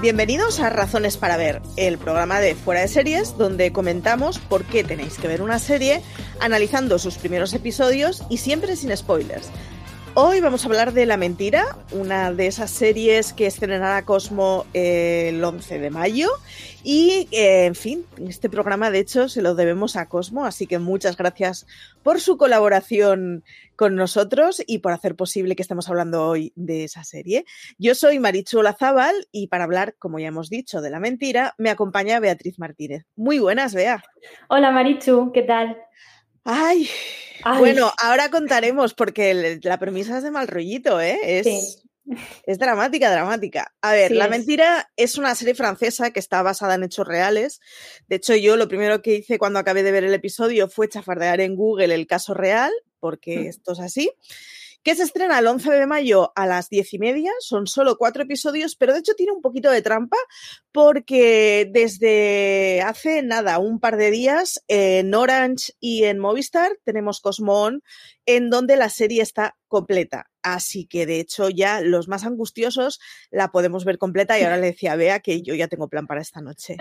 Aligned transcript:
Bienvenidos 0.00 0.60
a 0.60 0.70
Razones 0.70 1.18
para 1.18 1.36
Ver, 1.36 1.60
el 1.76 1.98
programa 1.98 2.40
de 2.40 2.54
Fuera 2.54 2.80
de 2.80 2.88
Series, 2.88 3.36
donde 3.36 3.70
comentamos 3.70 4.38
por 4.38 4.64
qué 4.64 4.82
tenéis 4.82 5.18
que 5.18 5.28
ver 5.28 5.42
una 5.42 5.58
serie, 5.58 6.00
analizando 6.40 6.98
sus 6.98 7.18
primeros 7.18 7.52
episodios 7.52 8.22
y 8.30 8.38
siempre 8.38 8.76
sin 8.76 8.96
spoilers. 8.96 9.50
Hoy 10.14 10.40
vamos 10.40 10.64
a 10.64 10.66
hablar 10.66 10.92
de 10.92 11.06
La 11.06 11.16
Mentira, 11.16 11.64
una 11.92 12.32
de 12.32 12.48
esas 12.48 12.72
series 12.72 13.32
que 13.32 13.46
estrenará 13.46 14.04
Cosmo 14.04 14.66
el 14.74 15.42
11 15.42 15.78
de 15.78 15.90
mayo. 15.90 16.28
Y, 16.82 17.28
eh, 17.30 17.66
en 17.66 17.76
fin, 17.76 18.04
este 18.26 18.50
programa 18.50 18.90
de 18.90 18.98
hecho 18.98 19.28
se 19.28 19.40
lo 19.40 19.54
debemos 19.54 19.94
a 19.94 20.08
Cosmo, 20.08 20.44
así 20.44 20.66
que 20.66 20.80
muchas 20.80 21.16
gracias 21.16 21.64
por 22.02 22.20
su 22.20 22.38
colaboración 22.38 23.44
con 23.76 23.94
nosotros 23.94 24.60
y 24.66 24.78
por 24.78 24.92
hacer 24.92 25.14
posible 25.14 25.54
que 25.54 25.62
estemos 25.62 25.88
hablando 25.88 26.26
hoy 26.26 26.52
de 26.56 26.82
esa 26.82 27.04
serie. 27.04 27.44
Yo 27.78 27.94
soy 27.94 28.18
Marichu 28.18 28.58
Olazábal 28.58 29.14
y 29.30 29.46
para 29.46 29.62
hablar, 29.62 29.94
como 29.96 30.18
ya 30.18 30.26
hemos 30.26 30.50
dicho, 30.50 30.80
de 30.80 30.90
La 30.90 30.98
Mentira, 30.98 31.54
me 31.56 31.70
acompaña 31.70 32.18
Beatriz 32.18 32.58
Martínez. 32.58 33.04
Muy 33.14 33.38
buenas, 33.38 33.74
Bea. 33.74 34.02
Hola 34.48 34.72
Marichu, 34.72 35.30
¿qué 35.32 35.42
tal? 35.42 35.76
Ay, 36.44 36.88
bueno, 37.58 37.92
ahora 37.98 38.30
contaremos 38.30 38.94
porque 38.94 39.58
la 39.62 39.78
premisa 39.78 40.18
es 40.18 40.24
de 40.24 40.30
mal 40.30 40.48
rollito, 40.48 41.00
¿eh? 41.00 41.18
Es, 41.22 41.82
es 42.44 42.58
dramática, 42.58 43.10
dramática. 43.10 43.72
A 43.80 43.92
ver, 43.92 44.12
La 44.12 44.28
Mentira 44.28 44.90
es. 44.96 45.16
una 45.16 45.34
serie 45.34 45.54
francesa 45.54 46.10
que 46.10 46.20
está 46.20 46.42
basada 46.42 46.74
en 46.74 46.84
hechos 46.84 47.06
reales. 47.06 47.60
De 48.08 48.16
hecho, 48.16 48.34
yo 48.34 48.56
lo 48.56 48.68
primero 48.68 49.02
que 49.02 49.16
hice 49.16 49.38
cuando 49.38 49.58
acabé 49.58 49.82
de 49.82 49.92
ver 49.92 50.04
el 50.04 50.14
episodio 50.14 50.68
fue 50.68 50.88
chafardear 50.88 51.40
en 51.40 51.56
Google 51.56 51.94
el 51.94 52.06
caso 52.06 52.34
real, 52.34 52.72
porque 52.98 53.38
mm. 53.38 53.46
esto 53.46 53.72
es 53.72 53.80
así 53.80 54.10
que 54.82 54.94
se 54.94 55.02
estrena 55.02 55.38
el 55.38 55.46
11 55.46 55.70
de 55.70 55.86
mayo 55.86 56.32
a 56.34 56.46
las 56.46 56.68
10 56.68 56.94
y 56.94 56.98
media. 56.98 57.32
Son 57.40 57.66
solo 57.66 57.96
cuatro 57.96 58.22
episodios, 58.22 58.76
pero 58.76 58.92
de 58.92 59.00
hecho 59.00 59.14
tiene 59.14 59.32
un 59.32 59.42
poquito 59.42 59.70
de 59.70 59.82
trampa 59.82 60.16
porque 60.72 61.68
desde 61.70 62.82
hace 62.82 63.22
nada, 63.22 63.58
un 63.58 63.80
par 63.80 63.96
de 63.96 64.10
días, 64.10 64.62
en 64.68 65.14
Orange 65.14 65.72
y 65.80 66.04
en 66.04 66.18
Movistar 66.18 66.72
tenemos 66.84 67.20
Cosmón, 67.20 67.82
en 68.26 68.50
donde 68.50 68.76
la 68.76 68.88
serie 68.88 69.22
está 69.22 69.56
completa. 69.68 70.30
Así 70.42 70.86
que 70.86 71.06
de 71.06 71.20
hecho 71.20 71.50
ya 71.50 71.80
los 71.80 72.08
más 72.08 72.24
angustiosos 72.24 73.00
la 73.30 73.48
podemos 73.52 73.84
ver 73.84 73.98
completa 73.98 74.38
y 74.38 74.42
ahora 74.42 74.56
le 74.56 74.68
decía 74.68 74.92
a 74.92 74.96
Bea 74.96 75.20
que 75.20 75.42
yo 75.42 75.54
ya 75.54 75.68
tengo 75.68 75.88
plan 75.88 76.06
para 76.06 76.22
esta 76.22 76.40
noche. 76.40 76.76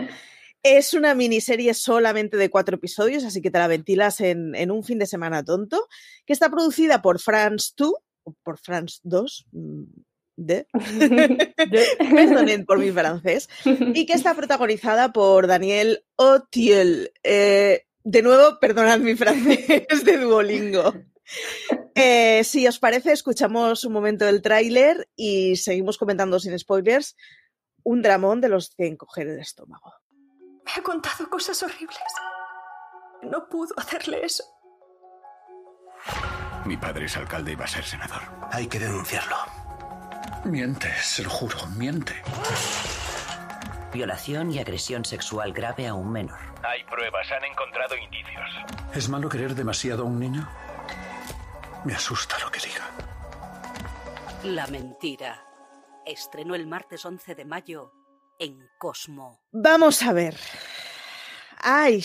Es 0.63 0.93
una 0.93 1.15
miniserie 1.15 1.73
solamente 1.73 2.35
de 2.37 2.49
cuatro 2.49 2.75
episodios, 2.75 3.23
así 3.23 3.41
que 3.41 3.51
te 3.51 3.59
la 3.59 3.67
ventilas 3.67 4.19
en, 4.19 4.71
un 4.71 4.83
fin 4.83 4.99
de 4.99 5.05
semana 5.05 5.43
tonto, 5.43 5.87
que 6.25 6.33
está 6.33 6.49
producida 6.49 7.01
por 7.01 7.19
France 7.19 7.71
2, 7.77 7.93
o 8.23 8.35
por 8.43 8.57
France 8.57 8.99
2, 9.03 9.47
mm, 9.51 9.83
de, 10.39 10.67
perdonen 11.97 12.65
por 12.65 12.79
mi 12.79 12.91
francés, 12.91 13.49
y 13.65 14.05
que 14.05 14.13
está 14.13 14.35
protagonizada 14.35 15.11
por 15.13 15.47
Daniel 15.47 16.03
Otiel. 16.15 17.11
Eh, 17.23 17.85
de 18.03 18.21
nuevo, 18.21 18.59
perdonad 18.59 18.99
mi 18.99 19.15
francés 19.15 20.05
de 20.05 20.17
Duolingo. 20.17 20.93
Eh, 21.95 22.43
si 22.43 22.67
os 22.67 22.79
parece, 22.79 23.11
escuchamos 23.11 23.83
un 23.83 23.93
momento 23.93 24.25
del 24.25 24.41
tráiler 24.41 25.09
y 25.15 25.57
seguimos 25.57 25.97
comentando 25.97 26.39
sin 26.39 26.57
spoilers 26.57 27.15
un 27.83 28.01
dramón 28.01 28.41
de 28.41 28.49
los 28.49 28.69
que 28.69 28.87
encoger 28.87 29.27
el 29.27 29.39
estómago. 29.39 29.93
Me 30.69 30.81
ha 30.81 30.83
contado 30.83 31.27
cosas 31.29 31.63
horribles. 31.63 31.97
No 33.23 33.49
pudo 33.49 33.73
hacerle 33.77 34.23
eso. 34.23 34.43
Mi 36.65 36.77
padre 36.77 37.05
es 37.05 37.17
alcalde 37.17 37.53
y 37.53 37.55
va 37.55 37.65
a 37.65 37.67
ser 37.67 37.83
senador. 37.83 38.21
Hay 38.51 38.67
que 38.67 38.77
denunciarlo. 38.77 39.35
Miente, 40.45 40.93
se 41.01 41.23
lo 41.23 41.29
juro, 41.29 41.65
miente. 41.75 42.21
Violación 43.91 44.51
y 44.51 44.59
agresión 44.59 45.03
sexual 45.05 45.53
grave 45.53 45.87
a 45.87 45.95
un 45.95 46.11
menor. 46.11 46.39
Hay 46.63 46.83
pruebas, 46.83 47.31
han 47.31 47.45
encontrado 47.45 47.97
indicios. 47.97 48.49
¿Es 48.93 49.09
malo 49.09 49.27
querer 49.27 49.55
demasiado 49.55 50.03
a 50.03 50.05
un 50.05 50.19
niño? 50.19 50.47
Me 51.83 51.95
asusta 51.95 52.37
lo 52.39 52.51
que 52.51 52.59
diga. 52.59 52.85
La 54.43 54.67
mentira. 54.67 55.43
Estrenó 56.05 56.53
el 56.53 56.67
martes 56.67 57.03
11 57.05 57.35
de 57.35 57.45
mayo 57.45 57.98
en 58.39 58.67
Cosmo. 58.77 59.41
Vamos 59.51 60.01
a 60.01 60.13
ver. 60.13 60.35
Ay. 61.57 62.03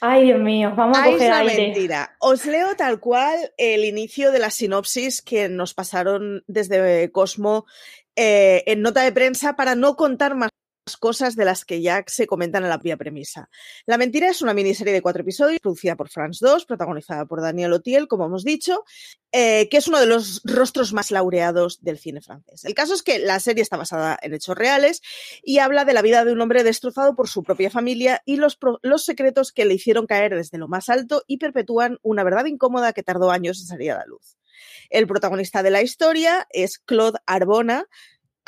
Ay, 0.00 0.26
Dios 0.26 0.38
mío, 0.38 0.72
vamos 0.76 0.96
a 0.96 1.04
coger 1.04 1.32
aire. 1.32 1.56
mentira. 1.56 2.16
Os 2.20 2.46
leo 2.46 2.76
tal 2.76 3.00
cual 3.00 3.52
el 3.56 3.84
inicio 3.84 4.30
de 4.30 4.38
la 4.38 4.50
sinopsis 4.50 5.22
que 5.22 5.48
nos 5.48 5.74
pasaron 5.74 6.44
desde 6.46 7.10
Cosmo 7.10 7.66
eh, 8.14 8.62
en 8.66 8.82
nota 8.82 9.02
de 9.02 9.12
prensa 9.12 9.56
para 9.56 9.74
no 9.74 9.96
contar 9.96 10.36
más 10.36 10.50
cosas 10.96 11.36
de 11.36 11.44
las 11.44 11.64
que 11.64 11.82
ya 11.82 12.04
se 12.06 12.26
comentan 12.26 12.62
en 12.62 12.70
la 12.70 12.78
propia 12.78 12.96
premisa. 12.96 13.48
La 13.86 13.98
mentira 13.98 14.28
es 14.28 14.42
una 14.42 14.54
miniserie 14.54 14.92
de 14.92 15.02
cuatro 15.02 15.22
episodios 15.22 15.60
producida 15.60 15.96
por 15.96 16.08
France 16.08 16.44
2, 16.44 16.64
protagonizada 16.64 17.26
por 17.26 17.40
Daniel 17.40 17.72
Otiel, 17.72 18.08
como 18.08 18.26
hemos 18.26 18.44
dicho, 18.44 18.84
eh, 19.32 19.68
que 19.68 19.76
es 19.76 19.88
uno 19.88 20.00
de 20.00 20.06
los 20.06 20.40
rostros 20.44 20.92
más 20.92 21.10
laureados 21.10 21.82
del 21.82 21.98
cine 21.98 22.20
francés. 22.20 22.64
El 22.64 22.74
caso 22.74 22.94
es 22.94 23.02
que 23.02 23.18
la 23.18 23.40
serie 23.40 23.62
está 23.62 23.76
basada 23.76 24.18
en 24.22 24.34
hechos 24.34 24.56
reales 24.56 25.02
y 25.42 25.58
habla 25.58 25.84
de 25.84 25.92
la 25.92 26.02
vida 26.02 26.24
de 26.24 26.32
un 26.32 26.40
hombre 26.40 26.64
destrozado 26.64 27.14
por 27.14 27.28
su 27.28 27.42
propia 27.42 27.70
familia 27.70 28.22
y 28.24 28.36
los, 28.36 28.58
los 28.82 29.04
secretos 29.04 29.52
que 29.52 29.64
le 29.64 29.74
hicieron 29.74 30.06
caer 30.06 30.34
desde 30.34 30.58
lo 30.58 30.68
más 30.68 30.88
alto 30.88 31.22
y 31.26 31.38
perpetúan 31.38 31.98
una 32.02 32.24
verdad 32.24 32.46
incómoda 32.46 32.92
que 32.92 33.02
tardó 33.02 33.30
años 33.30 33.60
en 33.60 33.66
salir 33.66 33.92
a 33.92 33.98
la 33.98 34.06
luz. 34.06 34.36
El 34.90 35.06
protagonista 35.06 35.62
de 35.62 35.70
la 35.70 35.82
historia 35.82 36.46
es 36.50 36.78
Claude 36.78 37.18
Arbona, 37.26 37.86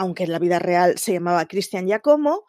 aunque 0.00 0.24
en 0.24 0.32
la 0.32 0.38
vida 0.38 0.58
real 0.58 0.96
se 0.96 1.12
llamaba 1.12 1.44
Cristian 1.44 1.86
Giacomo, 1.86 2.46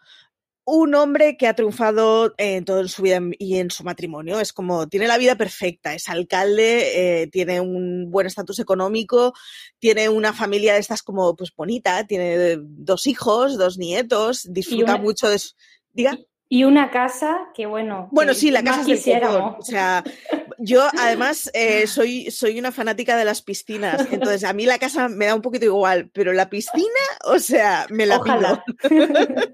un 0.63 0.95
hombre 0.95 1.35
que 1.35 1.47
ha 1.47 1.53
triunfado 1.53 2.33
en 2.37 2.63
toda 2.63 2.87
su 2.87 3.01
vida 3.01 3.19
y 3.39 3.57
en 3.57 3.69
su 3.71 3.83
matrimonio. 3.83 4.39
Es 4.39 4.53
como, 4.53 4.87
tiene 4.87 5.05
la 5.05 5.17
vida 5.17 5.35
perfecta, 5.35 5.93
es 5.93 6.07
alcalde, 6.07 7.23
eh, 7.23 7.27
tiene 7.27 7.59
un 7.59 8.09
buen 8.09 8.25
estatus 8.25 8.59
económico, 8.59 9.33
tiene 9.79 10.07
una 10.07 10.31
familia 10.31 10.75
de 10.75 10.79
estas 10.79 11.03
como, 11.03 11.35
pues 11.35 11.53
bonita, 11.53 12.07
tiene 12.07 12.57
dos 12.61 13.05
hijos, 13.05 13.57
dos 13.57 13.77
nietos, 13.77 14.47
disfruta 14.49 14.95
mucho 14.95 15.27
de 15.27 15.39
su... 15.39 15.53
Diga. 15.91 16.17
Y 16.47 16.63
una 16.63 16.89
casa 16.89 17.49
que, 17.53 17.65
bueno. 17.65 18.07
Bueno, 18.13 18.33
sí, 18.33 18.49
la 18.49 18.63
casa 18.63 18.81
es 18.89 19.05
del 19.05 19.23
O 19.25 19.61
sea, 19.61 20.03
yo 20.63 20.87
además 20.99 21.49
eh, 21.53 21.87
soy, 21.87 22.29
soy 22.29 22.59
una 22.59 22.71
fanática 22.71 23.17
de 23.17 23.25
las 23.25 23.41
piscinas. 23.41 24.07
Entonces, 24.11 24.43
a 24.43 24.53
mí 24.53 24.65
la 24.65 24.77
casa 24.77 25.09
me 25.09 25.25
da 25.25 25.33
un 25.33 25.41
poquito 25.41 25.65
igual, 25.65 26.11
pero 26.13 26.33
la 26.33 26.49
piscina, 26.51 26.85
o 27.25 27.39
sea, 27.39 27.87
me 27.89 28.05
la 28.05 28.21
pido. 28.21 28.63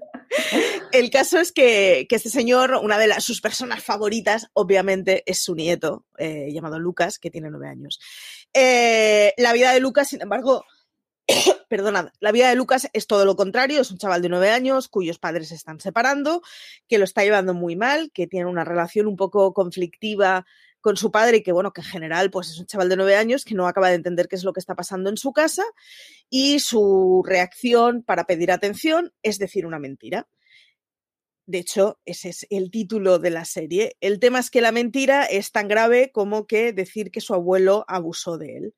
El 0.92 1.10
caso 1.10 1.38
es 1.38 1.52
que, 1.52 2.06
este 2.10 2.28
señor, 2.28 2.78
una 2.82 2.98
de 2.98 3.20
sus 3.20 3.40
personas 3.40 3.82
favoritas, 3.82 4.50
obviamente, 4.52 5.22
es 5.24 5.42
su 5.42 5.54
nieto, 5.54 6.04
eh, 6.18 6.48
llamado 6.52 6.78
Lucas, 6.78 7.18
que 7.18 7.30
tiene 7.30 7.50
nueve 7.50 7.68
años. 7.68 7.98
Eh, 8.52 9.32
la 9.38 9.54
vida 9.54 9.72
de 9.72 9.80
Lucas, 9.80 10.08
sin 10.08 10.20
embargo, 10.20 10.66
perdonad, 11.68 12.10
la 12.20 12.32
vida 12.32 12.50
de 12.50 12.54
Lucas 12.54 12.88
es 12.92 13.06
todo 13.06 13.24
lo 13.24 13.36
contrario, 13.36 13.80
es 13.80 13.90
un 13.90 13.98
chaval 13.98 14.20
de 14.20 14.28
nueve 14.28 14.50
años 14.50 14.88
cuyos 14.88 15.18
padres 15.18 15.48
se 15.48 15.54
están 15.54 15.80
separando, 15.80 16.42
que 16.86 16.98
lo 16.98 17.04
está 17.04 17.24
llevando 17.24 17.54
muy 17.54 17.76
mal, 17.76 18.10
que 18.12 18.26
tiene 18.26 18.46
una 18.46 18.64
relación 18.64 19.06
un 19.06 19.16
poco 19.16 19.54
conflictiva 19.54 20.46
con 20.80 20.96
su 20.96 21.10
padre 21.10 21.38
y 21.38 21.42
que, 21.42 21.52
bueno, 21.52 21.72
que 21.72 21.80
en 21.80 21.86
general, 21.86 22.30
pues 22.30 22.50
es 22.50 22.58
un 22.58 22.66
chaval 22.66 22.88
de 22.88 22.96
nueve 22.96 23.16
años 23.16 23.44
que 23.44 23.54
no 23.54 23.66
acaba 23.66 23.88
de 23.88 23.96
entender 23.96 24.28
qué 24.28 24.36
es 24.36 24.44
lo 24.44 24.52
que 24.52 24.60
está 24.60 24.74
pasando 24.74 25.10
en 25.10 25.16
su 25.16 25.32
casa 25.32 25.64
y 26.30 26.60
su 26.60 27.22
reacción 27.26 28.02
para 28.02 28.24
pedir 28.24 28.52
atención 28.52 29.12
es 29.22 29.38
decir 29.38 29.66
una 29.66 29.78
mentira. 29.78 30.28
De 31.46 31.58
hecho, 31.58 31.98
ese 32.04 32.28
es 32.28 32.46
el 32.50 32.70
título 32.70 33.18
de 33.18 33.30
la 33.30 33.46
serie. 33.46 33.96
El 34.00 34.20
tema 34.20 34.38
es 34.38 34.50
que 34.50 34.60
la 34.60 34.70
mentira 34.70 35.24
es 35.24 35.50
tan 35.50 35.66
grave 35.66 36.10
como 36.12 36.46
que 36.46 36.74
decir 36.74 37.10
que 37.10 37.22
su 37.22 37.32
abuelo 37.32 37.86
abusó 37.88 38.36
de 38.36 38.58
él. 38.58 38.74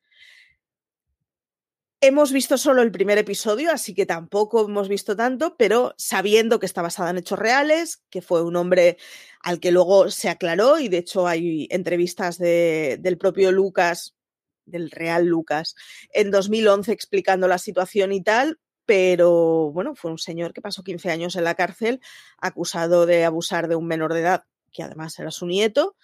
Hemos 2.03 2.33
visto 2.33 2.57
solo 2.57 2.81
el 2.81 2.93
primer 2.93 3.19
episodio, 3.19 3.71
así 3.71 3.93
que 3.93 4.07
tampoco 4.07 4.65
hemos 4.65 4.89
visto 4.89 5.17
tanto, 5.17 5.55
pero 5.59 5.95
sabiendo 5.99 6.59
que 6.59 6.65
está 6.65 6.81
basada 6.81 7.11
en 7.11 7.19
hechos 7.19 7.39
reales, 7.39 8.03
que 8.09 8.23
fue 8.23 8.43
un 8.43 8.57
hombre 8.57 8.97
al 9.43 9.61
que 9.61 9.71
luego 9.71 10.11
se 10.11 10.31
aclaró 10.31 10.79
y 10.79 10.89
de 10.89 10.97
hecho 10.97 11.27
hay 11.27 11.69
entrevistas 11.71 12.39
del 12.39 13.19
propio 13.19 13.53
Lucas, 13.53 14.17
del 14.65 14.91
real 14.91 15.27
Lucas, 15.27 15.75
en 16.15 16.31
2011 16.31 16.91
explicando 16.91 17.49
la 17.49 17.59
situación 17.59 18.13
y 18.13 18.23
tal, 18.23 18.59
pero 18.87 19.71
bueno, 19.71 19.95
fue 19.95 20.11
un 20.11 20.19
señor 20.19 20.55
que 20.55 20.63
pasó 20.63 20.83
15 20.83 21.11
años 21.11 21.37
en 21.37 21.45
la 21.45 21.55
cárcel 21.55 22.01
acusado 22.39 23.05
de 23.05 23.27
abusar 23.27 23.69
de 23.69 23.77
un 23.77 23.87
menor 23.87 24.15
de 24.15 24.21
edad, 24.21 24.45
que 24.73 24.83
además 24.83 25.19
era 25.19 25.31
su 25.31 25.45
nieto, 25.45 25.97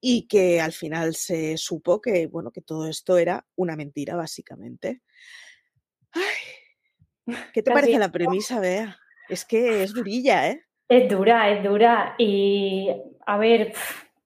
y 0.00 0.26
que 0.26 0.60
al 0.60 0.72
final 0.72 1.14
se 1.14 1.56
supo 1.56 2.00
que, 2.00 2.26
bueno, 2.26 2.50
que 2.50 2.60
todo 2.60 2.86
esto 2.86 3.18
era 3.18 3.46
una 3.56 3.76
mentira, 3.76 4.16
básicamente. 4.16 5.02
¿Qué 7.52 7.62
te 7.62 7.70
parece 7.72 7.98
la 7.98 8.12
premisa, 8.12 8.60
Bea? 8.60 8.96
Es 9.28 9.44
que 9.44 9.82
es 9.82 9.92
durilla, 9.92 10.48
¿eh? 10.48 10.64
Es 10.88 11.08
dura, 11.08 11.50
es 11.50 11.64
dura. 11.64 12.14
Y 12.18 12.88
a 13.26 13.36
ver, 13.38 13.72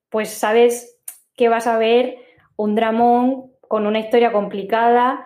pues 0.09 0.29
sabes 0.29 0.99
que 1.35 1.49
vas 1.49 1.65
a 1.65 1.77
ver 1.77 2.17
un 2.55 2.75
dramón 2.75 3.51
con 3.67 3.87
una 3.87 3.99
historia 3.99 4.31
complicada 4.31 5.25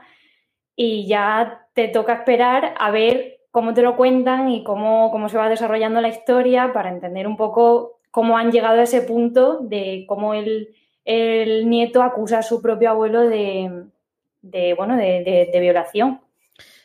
y 0.75 1.07
ya 1.07 1.67
te 1.73 1.89
toca 1.89 2.13
esperar 2.13 2.73
a 2.77 2.91
ver 2.91 3.39
cómo 3.51 3.73
te 3.73 3.81
lo 3.81 3.97
cuentan 3.97 4.49
y 4.49 4.63
cómo, 4.63 5.11
cómo 5.11 5.29
se 5.29 5.37
va 5.37 5.49
desarrollando 5.49 5.99
la 5.99 6.09
historia 6.09 6.71
para 6.73 6.89
entender 6.89 7.27
un 7.27 7.35
poco 7.37 7.94
cómo 8.15 8.37
han 8.37 8.49
llegado 8.49 8.79
a 8.79 8.83
ese 8.83 9.01
punto 9.01 9.59
de 9.61 10.05
cómo 10.07 10.33
el, 10.33 10.73
nieto 11.05 12.01
acusa 12.01 12.39
a 12.39 12.43
su 12.43 12.61
propio 12.61 12.89
abuelo 12.89 13.27
de, 13.27 13.89
bueno, 14.77 14.95
de, 14.95 15.57
violación. 15.59 16.21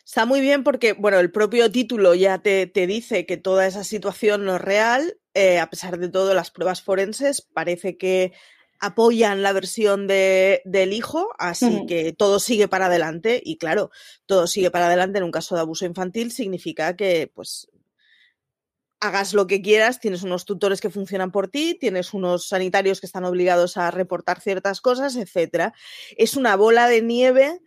Está 0.05 0.25
muy 0.25 0.41
bien 0.41 0.65
porque, 0.65 0.91
bueno, 0.91 1.19
el 1.19 1.31
propio 1.31 1.71
título 1.71 2.15
ya 2.15 2.39
te, 2.39 2.69
dice 2.73 3.25
que 3.25 3.37
toda 3.37 3.65
esa 3.65 3.85
situación 3.85 4.43
no 4.43 4.57
es 4.57 4.61
real. 4.61 5.19
Eh, 5.33 5.59
a 5.59 5.69
pesar 5.69 5.97
de 5.99 6.09
todo, 6.09 6.33
las 6.33 6.51
pruebas 6.51 6.81
forenses 6.81 7.41
parece 7.41 7.95
que 7.95 8.33
apoyan 8.81 9.41
la 9.41 9.53
versión 9.53 10.07
de, 10.07 10.61
del 10.65 10.91
hijo, 10.91 11.29
así 11.39 11.85
que 11.87 12.11
todo 12.11 12.41
sigue 12.41 12.67
para 12.67 12.87
adelante. 12.87 13.41
Y 13.41 13.55
claro, 13.55 13.89
todo 14.25 14.47
sigue 14.47 14.69
para 14.69 14.87
adelante 14.87 15.19
en 15.19 15.23
un 15.23 15.31
caso 15.31 15.55
de 15.55 15.61
abuso 15.61 15.85
infantil 15.85 16.33
significa 16.33 16.97
que, 16.97 17.31
pues, 17.33 17.69
hagas 19.01 19.33
lo 19.33 19.47
que 19.47 19.61
quieras, 19.61 19.99
tienes 19.99 20.21
unos 20.23 20.45
tutores 20.45 20.79
que 20.79 20.91
funcionan 20.91 21.31
por 21.31 21.49
ti, 21.49 21.75
tienes 21.77 22.13
unos 22.13 22.47
sanitarios 22.47 23.01
que 23.01 23.07
están 23.07 23.25
obligados 23.25 23.75
a 23.75 23.89
reportar 23.89 24.39
ciertas 24.39 24.79
cosas, 24.79 25.15
etcétera. 25.15 25.73
Es 26.15 26.37
una 26.37 26.55
bola 26.55 26.87
de 26.87 27.01
nieve 27.01 27.59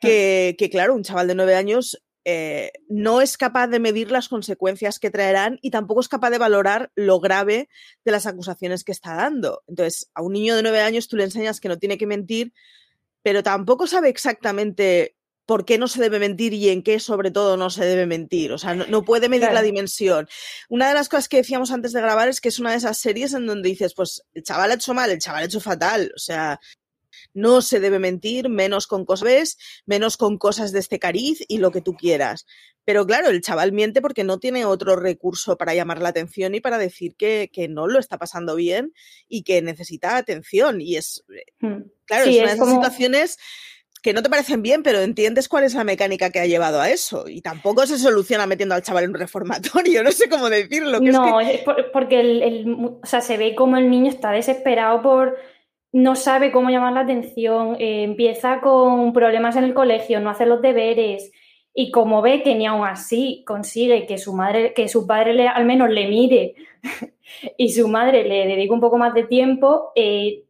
que, 0.00 0.68
claro, 0.70 0.94
un 0.94 1.04
chaval 1.04 1.28
de 1.28 1.36
nueve 1.36 1.54
años 1.54 2.02
eh, 2.24 2.72
no 2.88 3.22
es 3.22 3.36
capaz 3.36 3.68
de 3.68 3.78
medir 3.78 4.10
las 4.10 4.28
consecuencias 4.28 4.98
que 4.98 5.10
traerán 5.10 5.58
y 5.62 5.70
tampoco 5.70 6.00
es 6.00 6.08
capaz 6.08 6.30
de 6.30 6.38
valorar 6.38 6.90
lo 6.96 7.20
grave 7.20 7.68
de 8.04 8.12
las 8.12 8.26
acusaciones 8.26 8.82
que 8.82 8.92
está 8.92 9.14
dando. 9.14 9.62
Entonces, 9.68 10.10
a 10.14 10.22
un 10.22 10.32
niño 10.32 10.56
de 10.56 10.62
nueve 10.62 10.80
años 10.80 11.06
tú 11.06 11.16
le 11.16 11.24
enseñas 11.24 11.60
que 11.60 11.68
no 11.68 11.78
tiene 11.78 11.98
que 11.98 12.06
mentir, 12.06 12.52
pero 13.22 13.42
tampoco 13.42 13.86
sabe 13.86 14.08
exactamente 14.08 15.16
por 15.50 15.64
qué 15.64 15.78
no 15.78 15.88
se 15.88 16.00
debe 16.00 16.20
mentir 16.20 16.54
y 16.54 16.68
en 16.68 16.80
qué 16.80 17.00
sobre 17.00 17.32
todo 17.32 17.56
no 17.56 17.70
se 17.70 17.84
debe 17.84 18.06
mentir. 18.06 18.52
O 18.52 18.58
sea, 18.58 18.72
no, 18.72 19.02
puede 19.04 19.28
medir 19.28 19.50
la 19.50 19.62
dimensión. 19.62 20.28
Una 20.68 20.86
de 20.86 20.94
las 20.94 21.08
cosas 21.08 21.28
que 21.28 21.38
decíamos 21.38 21.72
antes 21.72 21.92
de 21.92 22.00
grabar 22.00 22.28
es 22.28 22.40
que 22.40 22.50
es 22.50 22.60
una 22.60 22.70
de 22.70 22.76
esas 22.76 22.98
series 22.98 23.34
en 23.34 23.46
donde 23.48 23.68
dices, 23.68 23.94
pues 23.94 24.22
el 24.32 24.44
chaval 24.44 24.70
ha 24.70 24.74
hecho 24.74 24.94
mal, 24.94 25.10
el 25.10 25.18
chaval 25.18 25.42
ha 25.42 25.46
hecho 25.46 25.58
fatal. 25.58 26.12
O 26.14 26.20
sea, 26.20 26.60
no 27.34 27.62
se 27.62 27.80
debe 27.80 27.98
mentir, 27.98 28.48
menos 28.48 28.86
con 28.86 29.04
cosas, 29.04 29.58
menos 29.86 30.16
con 30.16 30.38
cosas 30.38 30.70
de 30.70 30.78
este 30.78 31.00
cariz 31.00 31.44
y 31.48 31.58
lo 31.58 31.72
que 31.72 31.80
tú 31.80 31.94
quieras. 31.94 32.46
Pero 32.84 33.04
claro, 33.04 33.26
el 33.26 33.40
chaval 33.40 33.72
miente 33.72 34.00
porque 34.00 34.22
no 34.22 34.38
tiene 34.38 34.64
otro 34.64 34.94
recurso 34.94 35.56
para 35.56 35.74
llamar 35.74 36.00
la 36.00 36.10
atención 36.10 36.54
y 36.54 36.60
para 36.60 36.78
decir 36.78 37.16
que, 37.16 37.50
no 37.68 37.88
lo 37.88 37.98
está 37.98 38.18
pasando 38.18 38.54
bien 38.54 38.92
y 39.28 39.42
que 39.42 39.62
necesita 39.62 40.16
atención. 40.16 40.80
Y 40.80 40.94
es, 40.94 41.24
hmm. 41.58 41.80
claro, 42.04 42.30
es 42.30 42.36
una 42.36 42.46
de 42.46 42.54
esas 42.54 42.70
situaciones 42.70 43.38
que 44.02 44.12
no 44.12 44.22
te 44.22 44.30
parecen 44.30 44.62
bien, 44.62 44.82
pero 44.82 45.00
entiendes 45.00 45.48
cuál 45.48 45.64
es 45.64 45.74
la 45.74 45.84
mecánica 45.84 46.30
que 46.30 46.40
ha 46.40 46.46
llevado 46.46 46.80
a 46.80 46.90
eso. 46.90 47.28
Y 47.28 47.40
tampoco 47.40 47.86
se 47.86 47.98
soluciona 47.98 48.46
metiendo 48.46 48.74
al 48.74 48.82
chaval 48.82 49.04
en 49.04 49.10
un 49.10 49.16
reformatorio, 49.16 50.02
no 50.04 50.12
sé 50.12 50.28
cómo 50.28 50.48
decirlo. 50.48 51.00
no, 51.00 51.40
es 51.40 51.60
porque 51.92 52.20
el, 52.20 52.98
o 53.02 53.06
sea, 53.06 53.20
se 53.20 53.36
ve 53.36 53.54
como 53.54 53.76
el 53.76 53.90
niño 53.90 54.10
está 54.10 54.32
desesperado 54.32 55.02
por... 55.02 55.36
No 55.92 56.14
sabe 56.14 56.52
cómo 56.52 56.70
llamar 56.70 56.92
la 56.92 57.00
atención, 57.00 57.74
eh, 57.80 58.04
empieza 58.04 58.60
con 58.60 59.12
problemas 59.12 59.56
en 59.56 59.64
el 59.64 59.74
colegio, 59.74 60.20
no 60.20 60.30
hace 60.30 60.46
los 60.46 60.62
deberes, 60.62 61.32
y 61.74 61.90
como 61.90 62.22
ve 62.22 62.42
que 62.42 62.54
ni 62.54 62.66
aún 62.66 62.86
así 62.86 63.42
consigue 63.46 64.06
que 64.06 64.18
su 64.18 64.32
madre, 64.32 64.72
que 64.72 64.88
su 64.88 65.06
padre 65.06 65.34
le, 65.34 65.48
al 65.48 65.64
menos 65.64 65.90
le 65.90 66.08
mire 66.08 66.54
y 67.56 67.70
su 67.72 67.88
madre 67.88 68.24
le 68.24 68.46
dedique 68.46 68.72
un 68.72 68.80
poco 68.80 68.98
más 68.98 69.14
de 69.14 69.24
tiempo, 69.24 69.92
eh, 69.94 70.44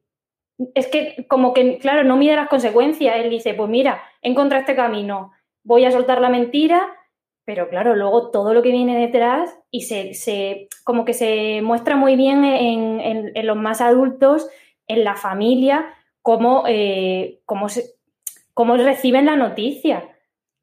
es 0.74 0.88
que 0.88 1.26
como 1.28 1.52
que, 1.52 1.78
claro, 1.78 2.04
no 2.04 2.16
mide 2.16 2.36
las 2.36 2.48
consecuencias. 2.48 3.16
Él 3.16 3.30
dice, 3.30 3.54
pues 3.54 3.68
mira, 3.68 4.02
encontrado 4.22 4.60
este 4.60 4.76
camino, 4.76 5.32
voy 5.62 5.84
a 5.84 5.90
soltar 5.90 6.20
la 6.20 6.28
mentira, 6.28 6.96
pero 7.44 7.68
claro, 7.68 7.96
luego 7.96 8.30
todo 8.30 8.54
lo 8.54 8.62
que 8.62 8.70
viene 8.70 8.98
detrás 8.98 9.58
y 9.70 9.82
se, 9.82 10.68
como 10.84 11.04
que 11.04 11.14
se 11.14 11.62
muestra 11.62 11.96
muy 11.96 12.16
bien 12.16 12.44
en, 12.44 13.46
los 13.46 13.56
más 13.56 13.80
adultos, 13.80 14.48
en 14.86 15.04
la 15.04 15.16
familia, 15.16 15.94
cómo, 16.22 16.64
eh, 16.68 17.40
cómo, 17.46 17.66
cómo 18.54 18.76
reciben 18.76 19.26
la 19.26 19.36
noticia. 19.36 20.08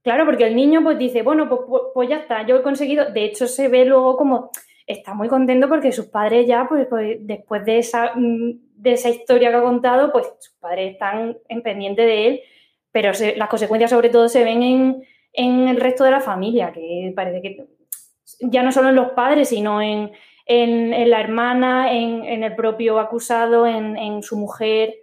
Claro, 0.04 0.26
porque 0.26 0.48
el 0.48 0.56
niño 0.56 0.84
pues 0.84 0.98
dice, 0.98 1.24
bueno, 1.24 1.50
pues, 1.50 1.62
pues, 1.68 1.84
pues, 1.94 2.10
ya 2.10 2.18
está, 2.18 2.46
yo 2.46 2.56
he 2.56 2.62
conseguido, 2.62 3.12
de 3.12 3.26
hecho 3.26 3.48
se 3.48 3.68
ve 3.68 3.84
luego 3.84 4.16
como 4.16 4.52
está 4.86 5.14
muy 5.14 5.28
contento 5.28 5.68
porque 5.68 5.92
sus 5.92 6.06
padres 6.06 6.48
ya, 6.48 6.66
pues, 6.70 6.88
pues 6.88 7.18
después 7.20 7.66
de 7.66 7.80
esa 7.80 8.14
mm, 8.16 8.67
de 8.78 8.94
esa 8.94 9.10
historia 9.10 9.50
que 9.50 9.58
ha 9.58 9.62
contado, 9.62 10.12
pues 10.12 10.28
sus 10.40 10.56
padres 10.60 10.94
están 10.94 11.38
en 11.50 11.62
pendiente 11.62 12.04
de 12.04 12.28
él, 12.28 12.42
pero 12.92 13.12
las 13.36 13.50
consecuencias 13.50 13.92
sobre 13.92 14.10
todo 14.10 14.30
se 14.30 14.44
ven 14.44 14.64
en, 15.34 15.68
el 15.68 15.80
resto 15.80 16.04
de 16.04 16.12
la 16.12 16.22
familia, 16.22 16.72
que 16.72 17.12
parece 17.16 17.42
que 17.42 17.68
ya 18.40 18.64
no 18.64 18.72
solo 18.72 18.90
en 18.90 18.96
los 18.96 19.12
padres, 19.12 19.50
sino 19.50 19.82
en, 19.82 20.12
la 20.48 21.20
hermana, 21.20 21.92
en, 21.94 22.44
el 22.44 22.56
propio 22.56 23.00
acusado, 23.00 23.66
en, 23.66 24.24
su 24.24 24.38
mujer. 24.38 24.96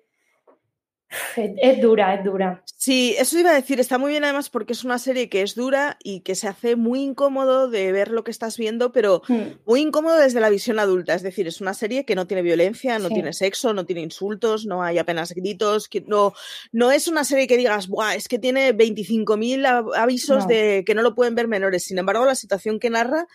Es, 1.36 1.80
dura, 1.80 2.14
es 2.14 2.24
dura. 2.24 2.62
Sí, 2.76 3.14
eso 3.18 3.38
iba 3.38 3.50
a 3.50 3.54
decir, 3.54 3.80
está 3.80 3.98
muy 3.98 4.10
bien 4.10 4.24
además 4.24 4.50
porque 4.50 4.72
es 4.72 4.84
una 4.84 4.98
serie 4.98 5.28
que 5.28 5.42
es 5.42 5.54
dura 5.54 5.96
y 6.02 6.20
que 6.20 6.34
se 6.34 6.48
hace 6.48 6.76
muy 6.76 7.02
incómodo 7.02 7.68
de 7.68 7.92
ver 7.92 8.10
lo 8.10 8.24
que 8.24 8.30
estás 8.30 8.58
viendo, 8.58 8.92
pero 8.92 9.22
hmm. 9.28 9.42
muy 9.66 9.80
incómodo 9.80 10.18
desde 10.18 10.40
la 10.40 10.50
visión 10.50 10.78
adulta. 10.78 11.14
Es 11.14 11.22
decir, 11.22 11.46
es 11.46 11.60
una 11.60 11.74
serie 11.74 12.04
que 12.04 12.14
no 12.14 12.26
tiene 12.26 12.42
violencia, 12.42 12.98
no 12.98 13.08
tiene 13.08 13.32
sexo, 13.32 13.74
no 13.74 13.84
tiene 13.84 14.02
insultos, 14.02 14.66
no 14.66 14.82
hay 14.82 14.98
apenas 14.98 15.32
gritos, 15.32 15.88
que 15.88 16.02
no, 16.02 16.34
no 16.72 16.92
es 16.92 17.08
una 17.08 17.24
serie 17.24 17.46
que 17.46 17.56
digas, 17.56 17.88
Buah, 17.88 18.14
es 18.14 18.28
que 18.28 18.38
tiene 18.38 18.74
25.000 18.74 19.96
avisos 19.96 20.46
de 20.46 20.84
que 20.86 20.94
no 20.94 21.02
lo 21.02 21.14
pueden 21.14 21.34
ver 21.34 21.48
menores. 21.48 21.84
Sin 21.84 21.98
embargo, 21.98 22.24
la 22.24 22.34
situación 22.34 22.78
que 22.78 22.90
narra 22.90 23.26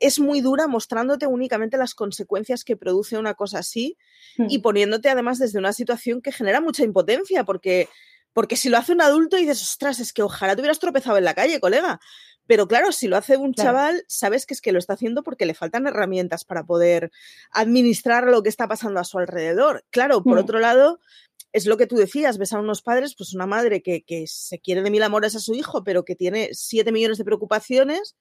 es 0.00 0.20
muy 0.20 0.40
dura 0.40 0.66
mostrándote 0.66 1.26
únicamente 1.26 1.76
las 1.76 1.94
consecuencias 1.94 2.64
que 2.64 2.76
produce 2.76 3.18
una 3.18 3.34
cosa 3.34 3.58
así 3.58 3.96
y 4.36 4.58
hmm. 4.58 4.62
poniéndote 4.62 5.08
además 5.08 5.38
desde 5.38 5.58
una 5.58 5.72
situación 5.72 6.22
que 6.22 6.32
genera 6.32 6.60
mucha 6.60 6.84
impotencia 6.84 7.44
porque 7.44 7.88
porque 8.32 8.56
si 8.56 8.68
lo 8.68 8.78
hace 8.78 8.92
un 8.92 9.00
adulto 9.00 9.36
dices, 9.36 9.60
ostras, 9.62 9.98
es 9.98 10.12
que 10.12 10.22
ojalá 10.22 10.54
te 10.54 10.60
hubieras 10.60 10.78
tropezado 10.78 11.18
en 11.18 11.24
la 11.24 11.34
calle, 11.34 11.58
colega. 11.58 11.98
Pero 12.46 12.68
claro, 12.68 12.92
si 12.92 13.08
lo 13.08 13.16
hace 13.16 13.36
un 13.36 13.52
chaval, 13.52 14.04
sabes 14.06 14.46
que 14.46 14.54
es 14.54 14.60
que 14.60 14.70
lo 14.70 14.78
está 14.78 14.92
haciendo 14.92 15.24
porque 15.24 15.44
le 15.44 15.54
faltan 15.54 15.88
herramientas 15.88 16.44
para 16.44 16.64
poder 16.64 17.10
administrar 17.50 18.28
lo 18.28 18.42
que 18.44 18.48
está 18.48 18.68
pasando 18.68 19.00
a 19.00 19.04
su 19.04 19.18
alrededor. 19.18 19.84
Claro, 19.90 20.22
por 20.22 20.36
mm. 20.36 20.40
otro 20.40 20.60
lado, 20.60 21.00
es 21.52 21.66
lo 21.66 21.76
que 21.76 21.88
tú 21.88 21.96
decías, 21.96 22.38
ves 22.38 22.52
a 22.52 22.60
unos 22.60 22.80
padres, 22.80 23.16
pues 23.16 23.34
una 23.34 23.46
madre 23.46 23.82
que, 23.82 24.02
que 24.02 24.26
se 24.28 24.60
quiere 24.60 24.82
de 24.82 24.90
mil 24.90 25.02
amores 25.02 25.34
a 25.34 25.40
su 25.40 25.54
hijo, 25.54 25.82
pero 25.82 26.04
que 26.04 26.14
tiene 26.14 26.50
siete 26.52 26.92
millones 26.92 27.18
de 27.18 27.24
preocupaciones 27.24 28.14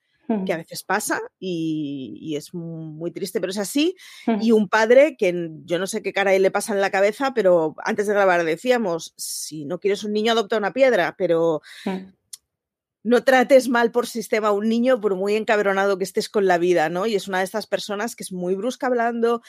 que 0.46 0.54
a 0.54 0.58
veces 0.58 0.84
pasa 0.84 1.22
y, 1.40 2.36
es 2.36 2.54
muy 2.54 3.12
triste, 3.12 3.40
pero 3.40 3.52
es 3.52 3.58
así. 3.58 3.96
Y 4.42 4.52
un 4.52 4.68
padre 4.70 5.16
que 5.18 5.50
yo 5.66 5.80
no 5.80 5.88
sé 5.88 6.02
qué 6.02 6.14
cara 6.14 6.38
le 6.38 6.52
pasa 6.52 6.74
en 6.74 6.82
la 6.82 6.92
cabeza, 6.92 7.34
pero 7.34 7.76
antes 7.84 8.08
de 8.08 8.14
grabar 8.14 8.44
decíamos, 8.44 9.14
si 9.18 9.66
no 9.66 9.80
quieres 9.80 10.04
un 10.04 10.14
niño, 10.14 10.34
adopta 10.34 10.58
una 10.58 10.74
piedra, 10.74 11.16
pero 11.18 11.62
no 13.08 13.24
trates 13.24 13.70
mal 13.70 13.92
por 13.92 14.06
sistema 14.06 14.50
a 14.50 14.52
un 14.52 14.68
niño 14.68 15.00
por 15.00 15.16
muy 15.16 15.36
encabronado 15.36 15.98
que 15.98 16.04
estés 16.04 16.28
con 16.28 16.46
la 16.46 16.58
vida, 16.58 16.90
¿no? 16.90 17.06
Y 17.06 17.16
es 17.16 17.30
una 17.30 17.38
de 17.38 17.46
estas 17.46 17.66
personas 17.66 18.18
que 18.18 18.24
es 18.24 18.34
muy 18.34 18.54
brusca 18.54 18.88
hablando, 18.88 19.42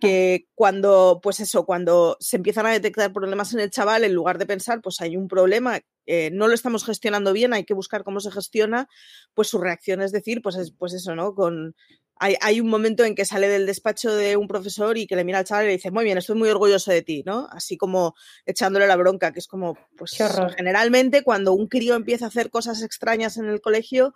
que 0.00 0.48
cuando, 0.56 1.20
pues 1.22 1.38
eso, 1.38 1.64
cuando 1.64 2.16
se 2.18 2.36
empiezan 2.36 2.66
a 2.66 2.72
detectar 2.72 3.12
problemas 3.12 3.54
en 3.54 3.60
el 3.60 3.70
chaval, 3.70 4.02
en 4.02 4.14
lugar 4.14 4.38
de 4.38 4.46
pensar, 4.46 4.80
pues 4.82 5.00
hay 5.00 5.16
un 5.16 5.28
problema, 5.28 5.78
eh, 6.06 6.30
no 6.32 6.48
lo 6.48 6.54
estamos 6.54 6.84
gestionando 6.84 7.32
bien, 7.32 7.52
hay 7.52 7.64
que 7.64 7.74
buscar 7.74 8.04
cómo 8.04 8.20
se 8.20 8.30
gestiona, 8.30 8.88
pues 9.34 9.48
su 9.48 9.58
reacción 9.58 10.02
es 10.02 10.12
decir, 10.12 10.42
pues, 10.42 10.56
es, 10.56 10.72
pues 10.72 10.92
eso, 10.94 11.14
¿no? 11.14 11.34
Con, 11.34 11.74
hay, 12.18 12.60
un 12.60 12.68
momento 12.68 13.04
en 13.04 13.14
que 13.14 13.24
sale 13.24 13.48
del 13.48 13.66
despacho 13.66 14.14
de 14.14 14.36
un 14.36 14.46
profesor 14.46 14.96
y 14.96 15.06
que 15.06 15.16
le 15.16 15.24
mira 15.24 15.38
al 15.38 15.44
chaval 15.44 15.64
y 15.64 15.68
le 15.68 15.72
dice, 15.74 15.90
muy 15.90 16.04
bien, 16.04 16.16
estoy 16.16 16.36
muy 16.36 16.48
orgulloso 16.48 16.90
de 16.90 17.02
ti, 17.02 17.22
¿no? 17.26 17.48
Así 17.50 17.76
como 17.76 18.14
echándole 18.46 18.86
la 18.86 18.96
bronca, 18.96 19.32
que 19.32 19.40
es 19.40 19.46
como, 19.46 19.76
pues 19.96 20.16
generalmente 20.56 21.22
cuando 21.22 21.52
un 21.52 21.66
crío 21.66 21.94
empieza 21.94 22.26
a 22.26 22.28
hacer 22.28 22.50
cosas 22.50 22.82
extrañas 22.82 23.36
en 23.36 23.46
el 23.46 23.60
colegio, 23.60 24.14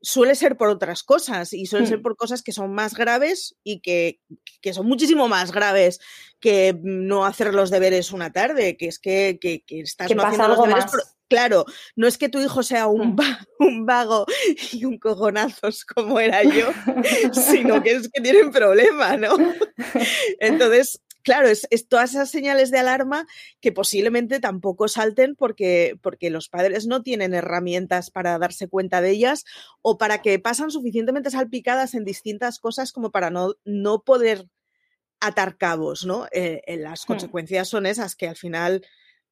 suele 0.00 0.34
ser 0.34 0.56
por 0.56 0.68
otras 0.68 1.02
cosas 1.02 1.52
y 1.52 1.66
suele 1.66 1.86
ser 1.86 1.98
hmm. 1.98 2.02
por 2.02 2.16
cosas 2.16 2.42
que 2.42 2.52
son 2.52 2.74
más 2.74 2.94
graves 2.94 3.56
y 3.64 3.80
que, 3.80 4.20
que, 4.60 4.72
son 4.72 4.86
muchísimo 4.86 5.28
más 5.28 5.52
graves 5.52 6.00
que 6.40 6.78
no 6.82 7.24
hacer 7.24 7.54
los 7.54 7.70
deberes 7.70 8.12
una 8.12 8.32
tarde, 8.32 8.76
que 8.76 8.86
es 8.86 8.98
que, 8.98 9.38
que, 9.40 9.62
estás 9.68 10.14
no 10.14 10.22
haciendo 10.22 10.48
los 10.48 10.62
deberes. 10.62 11.16
Claro, 11.28 11.64
no 11.96 12.06
es 12.06 12.18
que 12.18 12.28
tu 12.28 12.40
hijo 12.40 12.62
sea 12.62 12.86
un, 12.86 13.14
hmm. 13.14 13.16
un 13.58 13.86
vago 13.86 14.26
y 14.72 14.84
un 14.84 14.98
cojonazos 14.98 15.84
como 15.84 16.20
era 16.20 16.42
yo, 16.44 16.70
sino 17.32 17.82
que 17.82 17.92
es 17.92 18.08
que 18.12 18.22
tienen 18.22 18.50
problema, 18.50 19.16
¿no? 19.16 19.36
Entonces, 20.40 21.00
claro, 21.26 21.48
es, 21.48 21.66
todas 21.88 22.10
esas 22.10 22.30
señales 22.30 22.70
de 22.70 22.78
alarma 22.78 23.26
que 23.60 23.72
posiblemente 23.72 24.38
tampoco 24.38 24.86
salten 24.86 25.34
porque, 25.34 25.98
porque 26.00 26.30
los 26.30 26.48
padres 26.48 26.86
no 26.86 27.02
tienen 27.02 27.34
herramientas 27.34 28.12
para 28.12 28.38
darse 28.38 28.68
cuenta 28.68 29.00
de 29.00 29.10
ellas 29.10 29.44
o 29.82 29.98
para 29.98 30.22
que 30.22 30.38
pasan 30.38 30.70
suficientemente 30.70 31.32
salpicadas 31.32 31.94
en 31.94 32.04
distintas 32.04 32.60
cosas 32.60 32.92
como 32.92 33.10
para 33.10 33.30
no, 33.30 33.54
no 33.64 34.04
poder 34.04 34.48
atar 35.18 35.56
cabos, 35.56 36.06
¿no? 36.06 36.28
Eh, 36.30 36.62
las 36.78 37.02
hmm. 37.02 37.08
consecuencias 37.08 37.68
son 37.68 37.86
esas 37.86 38.14
que 38.14 38.28
al 38.28 38.36
final... 38.36 38.86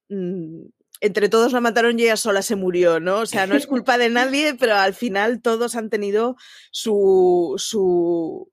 Mm, 0.09 0.67
entre 1.01 1.29
todos 1.29 1.53
la 1.53 1.61
mataron 1.61 1.99
y 1.99 2.05
ella 2.05 2.17
sola 2.17 2.41
se 2.41 2.55
murió, 2.57 3.01
¿no? 3.01 3.19
O 3.19 3.27
sea, 3.27 3.47
no 3.47 3.57
es 3.57 3.67
culpa 3.67 3.99
de 3.99 4.09
nadie, 4.11 4.55
pero 4.55 4.77
al 4.77 4.95
final 4.95 5.43
todos 5.43 5.75
han 5.75 5.91
tenido 5.91 6.37
su, 6.71 7.55
su, 7.59 8.49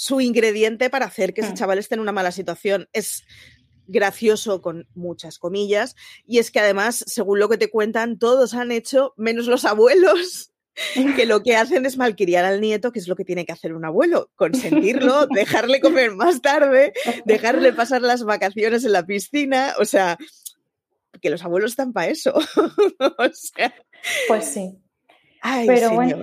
su 0.00 0.22
ingrediente 0.22 0.88
para 0.88 1.04
hacer 1.04 1.34
que 1.34 1.42
ese 1.42 1.50
hmm. 1.50 1.56
chaval 1.56 1.78
esté 1.78 1.94
en 1.94 2.00
una 2.00 2.10
mala 2.10 2.32
situación. 2.32 2.88
Es 2.94 3.24
gracioso 3.86 4.62
con 4.62 4.88
muchas 4.94 5.38
comillas 5.38 5.94
y 6.26 6.38
es 6.38 6.50
que 6.50 6.58
además, 6.58 7.04
según 7.06 7.38
lo 7.38 7.50
que 7.50 7.58
te 7.58 7.68
cuentan, 7.68 8.18
todos 8.18 8.54
han 8.54 8.72
hecho, 8.72 9.12
menos 9.18 9.46
los 9.46 9.66
abuelos, 9.66 10.54
que 11.16 11.26
lo 11.26 11.42
que 11.42 11.54
hacen 11.54 11.84
es 11.84 11.98
malcriar 11.98 12.46
al 12.46 12.62
nieto, 12.62 12.92
que 12.92 12.98
es 12.98 13.08
lo 13.08 13.14
que 13.16 13.26
tiene 13.26 13.44
que 13.44 13.52
hacer 13.52 13.74
un 13.74 13.84
abuelo, 13.84 14.30
consentirlo, 14.36 15.26
dejarle 15.30 15.82
comer 15.82 16.12
más 16.12 16.40
tarde, 16.40 16.94
dejarle 17.26 17.72
pasar 17.74 18.00
las 18.00 18.24
vacaciones 18.24 18.86
en 18.86 18.92
la 18.92 19.04
piscina, 19.04 19.74
o 19.78 19.84
sea, 19.84 20.16
que 21.20 21.28
los 21.28 21.44
abuelos 21.44 21.72
están 21.72 21.92
para 21.92 22.08
eso. 22.08 22.32
pues 24.28 24.46
sí. 24.46 24.78
Ay, 25.42 25.66
Pero 25.66 25.90
bueno. 25.90 26.22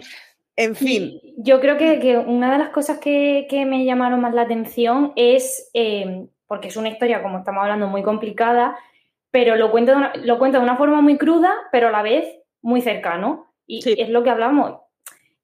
En 0.57 0.75
fin. 0.75 1.21
yo 1.37 1.61
creo 1.61 1.77
que, 1.77 2.17
una 2.17 2.51
de 2.51 2.57
las 2.57 2.69
cosas 2.69 2.97
que, 2.97 3.47
me 3.67 3.85
llamaron 3.85 4.19
más 4.21 4.33
la 4.33 4.41
atención 4.41 5.13
es, 5.15 5.69
em, 5.73 6.27
porque 6.47 6.69
es 6.69 6.77
una 6.77 6.89
historia, 6.89 7.21
como 7.21 7.37
estamos 7.37 7.61
hablando, 7.61 7.87
muy 7.87 8.01
complicada, 8.01 8.75
pero 9.29 9.55
lo 9.55 9.69
cuenta 9.69 9.91
de 9.91 9.97
una, 9.97 10.13
lo 10.15 10.39
cuenta 10.39 10.57
de 10.57 10.63
una 10.63 10.75
forma 10.75 10.99
muy 11.01 11.17
cruda, 11.17 11.53
pero 11.71 11.89
a 11.89 11.91
la 11.91 12.01
vez 12.01 12.25
muy 12.61 12.81
cercano. 12.81 13.53
Y 13.67 14.01
es 14.01 14.09
lo 14.09 14.23
que 14.23 14.29
hablamos. 14.31 14.79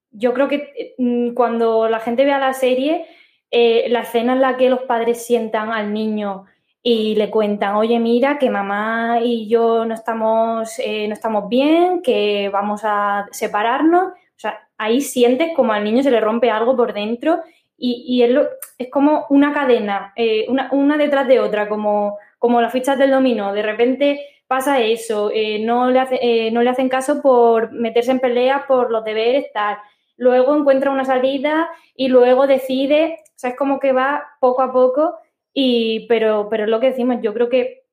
Yo 0.10 0.34
creo 0.34 0.48
que 0.48 0.96
mm, 0.98 1.34
cuando 1.34 1.88
la 1.89 2.00
gente 2.00 2.25
vea 2.25 2.39
la 2.39 2.53
serie, 2.53 3.05
eh, 3.51 3.86
la 3.89 4.01
escena 4.01 4.34
en 4.34 4.41
la 4.41 4.58
que 4.58 4.70
los 4.70 4.82
padres 4.84 5.24
sientan 5.24 5.72
al 5.72 5.93
niño 5.93 6.46
y 6.82 7.15
le 7.15 7.29
cuentan, 7.29 7.75
oye, 7.75 8.00
mira, 8.00 8.39
que 8.39 8.50
mamá 8.50 9.20
y 9.22 9.48
yo 9.48 9.86
no 9.86 9.93
estamos, 9.93 10.79
eh, 10.79 11.08
no 11.08 11.13
estamos 11.13 11.50
bien, 11.50 12.01
que 12.01 12.50
vamos 12.51 12.82
a 12.84 13.27
separarnos 13.32 14.13
sea, 14.43 14.67
ahí 14.77 15.01
sientes 15.01 15.53
como 15.55 15.73
al 15.73 15.83
niño 15.83 16.03
se 16.03 16.12
le 16.12 16.19
rompe 16.19 16.51
algo 16.51 16.75
por 16.75 16.93
dentro 16.93 17.41
y, 17.77 18.21
es, 18.23 18.47
es, 18.77 18.89
como 18.89 19.25
una 19.29 19.51
cadena, 19.53 20.13
eh, 20.15 20.45
una, 20.47 20.97
detrás 20.97 21.27
de 21.27 21.39
otra, 21.39 21.67
como, 21.67 22.17
como 22.39 22.62
las 22.62 22.71
fichas 22.71 22.97
del 22.97 23.12
dominó. 23.12 23.51
De 23.51 23.62
repente 23.62 24.25
pasa 24.47 24.79
eso, 24.79 25.31
eh, 25.33 25.59
no, 25.59 25.89
le 25.89 26.01
eh, 26.12 26.51
no 26.51 26.62
le 26.62 26.69
hacen 26.69 26.88
caso 26.88 27.21
por 27.21 27.71
meterse 27.71 28.12
en 28.12 28.19
peleas 28.19 28.63
por 28.67 28.89
los 28.91 29.03
deberes, 29.03 29.51
tal. 29.51 29.77
Luego 30.15 30.55
encuentra 30.55 30.91
una 30.91 31.03
salida 31.03 31.67
y 31.95 32.07
luego 32.07 32.47
decide, 32.47 33.17
o 33.27 33.33
sea, 33.35 33.50
es 33.50 33.57
como 33.57 33.79
que 33.79 33.91
va 33.91 34.23
poco 34.39 34.62
a 34.62 34.71
poco, 34.71 35.15
y, 35.53 36.07
pero, 36.07 36.47
pero 36.50 36.63
es 36.63 36.69
lo 36.69 36.79
que 36.79 36.91
decimos, 36.91 37.17
yo 37.21 37.33
creo 37.33 37.50
que 37.50 37.83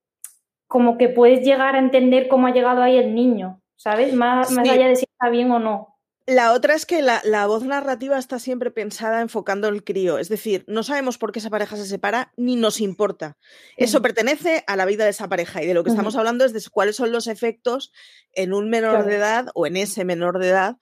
como 0.69 0.99
que 0.99 1.09
puedes 1.09 1.45
llegar 1.45 1.75
a 1.75 1.81
entender 1.81 2.29
cómo 2.29 2.47
ha 2.47 2.53
llegado 2.53 2.83
ahí 2.83 2.97
el 2.97 3.15
niño, 3.15 3.61
¿sabes? 3.75 4.15
Más, 4.15 4.53
más 4.53 4.69
allá 4.69 4.87
de 4.87 4.95
si 4.95 5.05
está 5.05 5.29
bien 5.31 5.51
o 5.51 5.59
no. 5.59 5.97
La 6.27 6.53
otra 6.53 6.75
es 6.75 6.87
que 6.87 7.03
la, 7.03 7.47
voz 7.47 7.65
narrativa 7.65 8.19
está 8.19 8.39
siempre 8.39 8.71
pensada 8.71 9.21
enfocando 9.21 9.69
el 9.69 9.83
crío, 9.83 10.19
es 10.19 10.29
decir, 10.29 10.65
no 10.69 10.83
sabemos 10.83 11.19
por 11.19 11.33
qué 11.33 11.41
esa 11.41 11.51
pareja 11.51 11.77
se 11.77 11.87
separa 11.87 12.33
ni 12.37 12.57
nos 12.57 12.81
importa. 12.81 13.37
Eso 13.77 14.03
pertenece 14.03 14.63
a 14.67 14.77
la 14.77 14.85
vida 14.85 15.05
de 15.05 15.11
esa 15.11 15.29
pareja 15.29 15.63
y 15.63 15.67
de 15.67 15.75
lo 15.75 15.83
que 15.83 15.91
estamos 15.91 16.17
hablando 16.17 16.45
es 16.45 16.53
de 16.53 16.63
cuáles 16.71 16.97
son 16.97 17.11
los 17.11 17.27
efectos 17.27 17.93
en 18.33 18.53
un 18.53 18.71
menor 18.71 19.07
de 19.07 19.17
edad 19.17 19.47
o 19.55 19.67
en 19.67 19.77
ese 19.77 20.05
menor 20.05 20.39
de 20.39 20.49
edad 20.49 20.77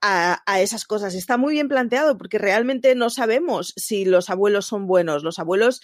a, 0.00 0.42
a, 0.46 0.60
esas 0.60 0.84
cosas. 0.84 1.14
Está 1.14 1.36
muy 1.36 1.54
bien 1.54 1.68
planteado 1.68 2.18
porque 2.18 2.38
realmente 2.38 2.94
no 2.94 3.08
sabemos 3.08 3.72
si 3.76 4.04
los 4.04 4.30
abuelos 4.30 4.66
son 4.66 4.86
buenos. 4.86 5.24
Los 5.24 5.38
abuelos 5.38 5.80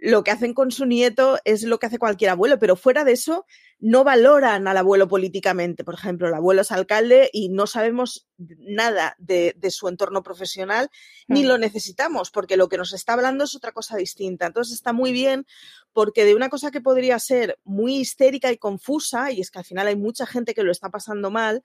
lo 0.00 0.22
que 0.22 0.30
hacen 0.30 0.54
con 0.54 0.70
su 0.70 0.86
nieto 0.86 1.38
es 1.44 1.64
lo 1.64 1.78
que 1.78 1.86
hace 1.86 1.98
cualquier 1.98 2.30
abuelo, 2.30 2.58
pero 2.58 2.76
fuera 2.76 3.04
de 3.04 3.12
eso 3.12 3.46
no 3.80 4.04
valoran 4.04 4.68
al 4.68 4.76
abuelo 4.76 5.08
políticamente. 5.08 5.82
Por 5.82 5.94
ejemplo, 5.94 6.28
el 6.28 6.34
abuelo 6.34 6.62
es 6.62 6.70
alcalde 6.70 7.30
y 7.32 7.48
no 7.48 7.66
sabemos 7.66 8.28
nada 8.36 9.16
de, 9.18 9.54
su 9.70 9.88
entorno 9.88 10.22
profesional 10.22 10.88
ni 11.26 11.42
lo 11.42 11.58
necesitamos, 11.58 12.30
porque 12.30 12.56
lo 12.56 12.68
que 12.68 12.78
nos 12.78 12.92
está 12.92 13.14
hablando 13.14 13.44
es 13.44 13.56
otra 13.56 13.72
cosa 13.72 13.96
distinta. 13.96 14.46
Entonces 14.46 14.74
está 14.74 14.92
muy 14.92 15.12
bien 15.12 15.46
porque 15.92 16.24
de 16.24 16.36
una 16.36 16.48
cosa 16.48 16.70
que 16.70 16.80
podría 16.80 17.18
ser 17.18 17.58
muy 17.64 17.96
histérica 17.96 18.52
y 18.52 18.56
confusa, 18.56 19.32
y 19.32 19.40
es 19.40 19.50
que 19.50 19.58
al 19.58 19.64
final 19.64 19.88
hay 19.88 19.96
mucha 19.96 20.26
gente 20.26 20.54
que 20.54 20.62
lo 20.62 20.70
está 20.70 20.90
pasando 20.90 21.30
mal, 21.30 21.62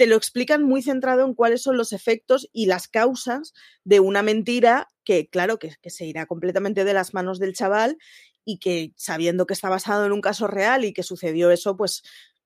te 0.00 0.06
lo 0.06 0.16
explican 0.16 0.62
muy 0.62 0.80
centrado 0.80 1.26
en 1.26 1.34
cuáles 1.34 1.60
son 1.60 1.76
los 1.76 1.92
efectos 1.92 2.48
y 2.54 2.64
las 2.64 2.88
causas 2.88 3.52
de 3.84 4.00
una 4.00 4.22
mentira 4.22 4.88
que, 5.04 5.28
claro, 5.28 5.58
que, 5.58 5.76
se 5.90 6.06
irá 6.06 6.24
completamente 6.24 6.84
de 6.84 6.94
las 6.94 7.12
manos 7.12 7.38
del 7.38 7.52
chaval 7.52 7.98
y 8.42 8.60
que 8.60 8.94
sabiendo 8.96 9.44
que 9.44 9.52
está 9.52 9.68
basado 9.68 10.06
en 10.06 10.12
un 10.12 10.22
caso 10.22 10.46
real 10.46 10.86
y 10.86 10.94
que 10.94 11.02
sucedió 11.02 11.50
eso, 11.50 11.76
pues 11.76 12.02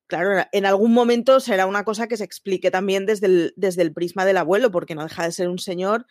claro, 0.08 0.44
en 0.50 0.66
algún 0.66 0.92
momento 0.92 1.38
será 1.38 1.66
una 1.66 1.84
cosa 1.84 2.08
que 2.08 2.16
se 2.16 2.24
explique 2.24 2.72
también 2.72 3.06
desde 3.06 3.28
el, 3.28 3.54
desde 3.54 3.82
el 3.82 3.92
prisma 3.92 4.24
del 4.24 4.38
abuelo, 4.38 4.72
porque 4.72 4.96
no 4.96 5.04
deja 5.04 5.22
de 5.22 5.30
ser 5.30 5.48
un 5.48 5.60
señor 5.60 6.06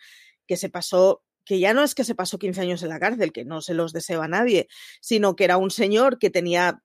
que 0.46 0.56
se 0.56 0.70
pasó 0.70 1.24
que 1.44 1.58
ya 1.58 1.74
no 1.74 1.82
es 1.82 1.94
que 1.94 2.04
se 2.04 2.14
pasó 2.14 2.38
15 2.38 2.62
años 2.62 2.82
en 2.82 2.88
la 2.88 2.98
cárcel, 2.98 3.34
que 3.34 3.44
no 3.44 3.60
se 3.60 3.74
los 3.74 3.92
desea 3.92 4.24
a 4.24 4.28
nadie, 4.28 4.66
sino 5.02 5.36
que 5.36 5.44
era 5.44 5.58
un 5.58 5.70
señor 5.70 6.18
que 6.18 6.30
tenía 6.30 6.82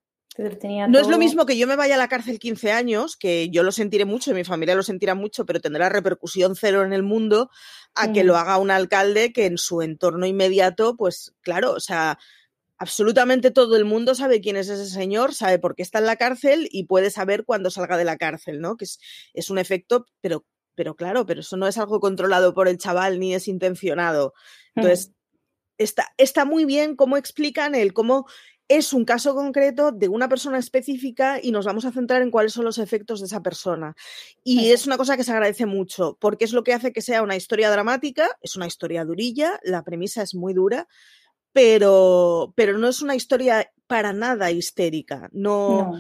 no 0.88 1.00
es 1.00 1.08
lo 1.08 1.18
mismo 1.18 1.46
que 1.46 1.58
yo 1.58 1.68
me 1.68 1.76
vaya 1.76 1.96
a 1.96 1.98
la 1.98 2.08
cárcel 2.08 2.40
15 2.40 2.72
años, 2.72 3.18
que 3.18 3.50
yo 3.50 3.62
lo 3.64 3.72
sentiré 3.72 4.06
mucho, 4.06 4.34
mi 4.34 4.46
familia 4.46 4.76
lo 4.76 4.84
sentirá 4.84 5.14
mucho, 5.14 5.46
pero 5.46 5.60
tendrá 5.60 5.90
repercusión 5.90 6.56
cero 6.56 6.84
en 6.84 6.94
el 6.94 7.04
mundo, 7.04 7.50
a 7.94 8.14
que 8.14 8.24
lo 8.24 8.38
haga 8.38 8.58
un 8.58 8.72
alcalde 8.72 9.34
que 9.34 9.46
en 9.46 9.58
su 9.58 9.82
entorno 9.82 10.26
inmediato, 10.26 10.96
pues 10.96 11.34
claro, 11.42 11.74
o 11.74 11.80
sea, 11.82 12.18
absolutamente 12.78 13.52
todo 13.52 13.76
el 13.76 13.84
mundo 13.84 14.16
sabe 14.16 14.40
quién 14.40 14.56
es 14.56 14.70
ese 14.70 14.86
señor, 14.86 15.34
sabe 15.34 15.60
por 15.60 15.76
qué 15.76 15.84
está 15.84 16.00
en 16.00 16.06
la 16.06 16.16
cárcel 16.16 16.70
y 16.72 16.86
puede 16.86 17.12
saber 17.12 17.44
cuándo 17.44 17.70
salga 17.70 17.98
de 17.98 18.06
la 18.06 18.18
cárcel, 18.18 18.62
¿no? 18.62 18.78
Que 18.78 18.86
es, 18.86 19.00
es 19.34 19.50
un 19.50 19.58
efecto, 19.58 20.06
pero, 20.22 20.46
pero 20.76 20.96
claro, 20.96 21.26
pero 21.26 21.42
eso 21.42 21.58
no 21.58 21.68
es 21.68 21.78
algo 21.78 22.00
controlado 22.00 22.54
por 22.54 22.70
el 22.70 22.78
chaval 22.78 23.20
ni 23.20 23.36
es 23.36 23.50
intencionado. 23.50 24.34
Entonces, 24.76 25.12
está, 25.78 26.14
está 26.18 26.46
muy 26.46 26.64
bien 26.64 26.96
cómo 26.96 27.18
explican 27.18 27.76
el 27.76 27.94
cómo 27.94 28.28
es 28.70 28.94
un 28.94 29.04
caso 29.04 29.34
concreto 29.34 29.92
de 29.92 30.08
una 30.08 30.30
persona 30.30 30.60
específica 30.60 31.40
y 31.42 31.52
nos 31.52 31.66
vamos 31.66 31.86
a 31.86 31.92
centrar 31.92 32.22
en 32.22 32.30
cuáles 32.30 32.54
son 32.54 32.66
los 32.66 32.78
efectos 32.78 33.20
de 33.20 33.26
esa 33.26 33.42
persona. 33.42 33.96
Y 34.44 34.70
es 34.70 34.86
una 34.86 34.96
cosa 34.96 35.18
que 35.18 35.24
se 35.24 35.32
agradece 35.32 35.66
mucho, 35.66 36.18
porque 36.22 36.46
es 36.46 36.54
lo 36.54 36.64
que 36.64 36.74
hace 36.74 36.94
que 36.94 37.02
sea 37.02 37.24
una 37.24 37.36
historia 37.36 37.72
dramática, 37.72 38.30
es 38.42 38.56
una 38.56 38.68
historia 38.68 39.04
durilla, 39.04 39.60
la 39.64 39.84
premisa 39.84 40.22
es 40.22 40.36
muy 40.36 40.54
dura, 40.54 40.88
pero, 41.52 42.54
pero 42.56 42.78
no 42.78 42.88
es 42.88 43.02
una 43.02 43.16
historia 43.16 43.72
para 43.88 44.14
nada 44.14 44.52
histérica. 44.52 45.30
No. 45.34 46.00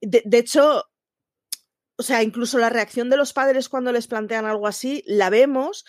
De, 0.00 0.22
de 0.24 0.38
hecho, 0.38 0.84
o 1.98 2.02
sea, 2.02 2.22
incluso 2.22 2.58
la 2.58 2.70
reacción 2.70 3.10
de 3.10 3.18
los 3.18 3.34
padres 3.34 3.68
cuando 3.68 3.92
les 3.92 4.06
plantean 4.06 4.46
algo 4.46 4.66
así, 4.66 5.04
la 5.06 5.28
vemos, 5.28 5.84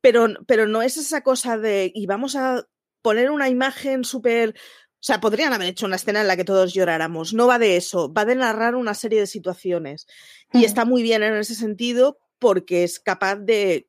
pero, 0.00 0.28
pero 0.46 0.68
no 0.68 0.80
es 0.80 0.96
esa 0.96 1.22
cosa 1.22 1.58
de, 1.58 1.90
y 1.92 2.06
vamos 2.06 2.36
a 2.36 2.68
poner 3.02 3.30
una 3.30 3.48
imagen 3.48 4.04
súper 4.04 4.54
o 5.02 5.04
sea, 5.04 5.20
podrían 5.20 5.52
haber 5.52 5.66
hecho 5.66 5.86
una 5.86 5.96
escena 5.96 6.20
en 6.20 6.28
la 6.28 6.36
que 6.36 6.44
todos 6.44 6.72
lloráramos. 6.72 7.34
No 7.34 7.48
va 7.48 7.58
de 7.58 7.76
eso, 7.76 8.12
va 8.12 8.24
de 8.24 8.36
narrar 8.36 8.76
una 8.76 8.94
serie 8.94 9.18
de 9.18 9.26
situaciones. 9.26 10.06
Y 10.52 10.64
está 10.64 10.84
muy 10.84 11.02
bien 11.02 11.24
en 11.24 11.34
ese 11.34 11.56
sentido 11.56 12.20
porque 12.38 12.84
es 12.84 13.00
capaz 13.00 13.34
de, 13.34 13.88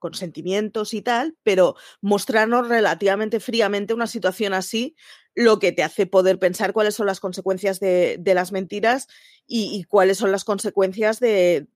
con 0.00 0.14
sentimientos 0.14 0.94
y 0.94 1.02
tal, 1.02 1.36
pero 1.44 1.76
mostrarnos 2.00 2.68
relativamente 2.68 3.38
fríamente 3.38 3.94
una 3.94 4.08
situación 4.08 4.52
así, 4.52 4.96
lo 5.36 5.60
que 5.60 5.70
te 5.70 5.84
hace 5.84 6.06
poder 6.06 6.40
pensar 6.40 6.72
cuáles 6.72 6.96
son 6.96 7.06
las 7.06 7.20
consecuencias 7.20 7.78
de, 7.78 8.20
las 8.24 8.50
mentiras 8.50 9.06
y, 9.46 9.84
cuáles 9.84 10.18
son 10.18 10.32
las 10.32 10.42
consecuencias 10.42 11.20
de, 11.20 11.68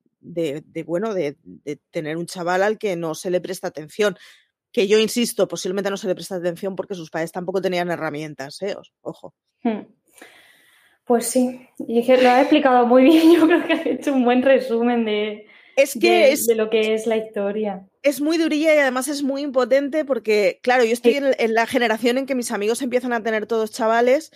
bueno, 0.86 1.14
de, 1.14 1.36
tener 1.92 2.16
un 2.16 2.26
chaval 2.26 2.64
al 2.64 2.78
que 2.78 2.96
no 2.96 3.14
se 3.14 3.30
le 3.30 3.40
presta 3.40 3.68
atención 3.68 4.18
que 4.72 4.86
yo 4.86 4.98
insisto, 4.98 5.48
posiblemente 5.48 5.90
no 5.90 5.96
se 5.96 6.06
le 6.06 6.14
presta 6.14 6.36
atención 6.36 6.76
porque 6.76 6.94
sus 6.94 7.10
padres 7.10 7.32
tampoco 7.32 7.60
tenían 7.60 7.90
herramientas, 7.90 8.60
¿eh? 8.62 8.76
Ojo. 9.02 9.34
Hmm. 9.62 9.82
Pues 11.04 11.26
sí, 11.26 11.68
y 11.78 12.16
lo 12.22 12.30
ha 12.30 12.40
explicado 12.40 12.86
muy 12.86 13.02
bien, 13.10 13.32
yo 13.32 13.46
creo 13.46 13.66
que 13.66 13.72
ha 13.72 13.82
hecho 13.82 14.12
un 14.12 14.24
buen 14.24 14.42
resumen 14.42 15.04
de, 15.04 15.46
es 15.76 15.98
que 15.98 16.34
de, 16.46 16.54
lo 16.54 16.70
que 16.70 16.94
es 16.94 17.06
la 17.06 17.16
historia. 17.16 17.86
Es 18.02 18.20
muy 18.20 18.38
durilla 18.38 18.74
y 18.74 18.78
además 18.78 19.08
es 19.08 19.22
muy 19.22 19.42
impotente 19.42 20.04
porque, 20.04 20.60
claro, 20.62 20.84
yo 20.84 20.92
estoy 20.92 21.16
en, 21.16 21.54
la 21.54 21.66
generación 21.66 22.18
en 22.18 22.26
que 22.26 22.34
mis 22.34 22.50
amigos 22.50 22.82
empiezan 22.82 23.12
a 23.12 23.22
tener 23.22 23.46
todos 23.46 23.70
chavales 23.70 24.30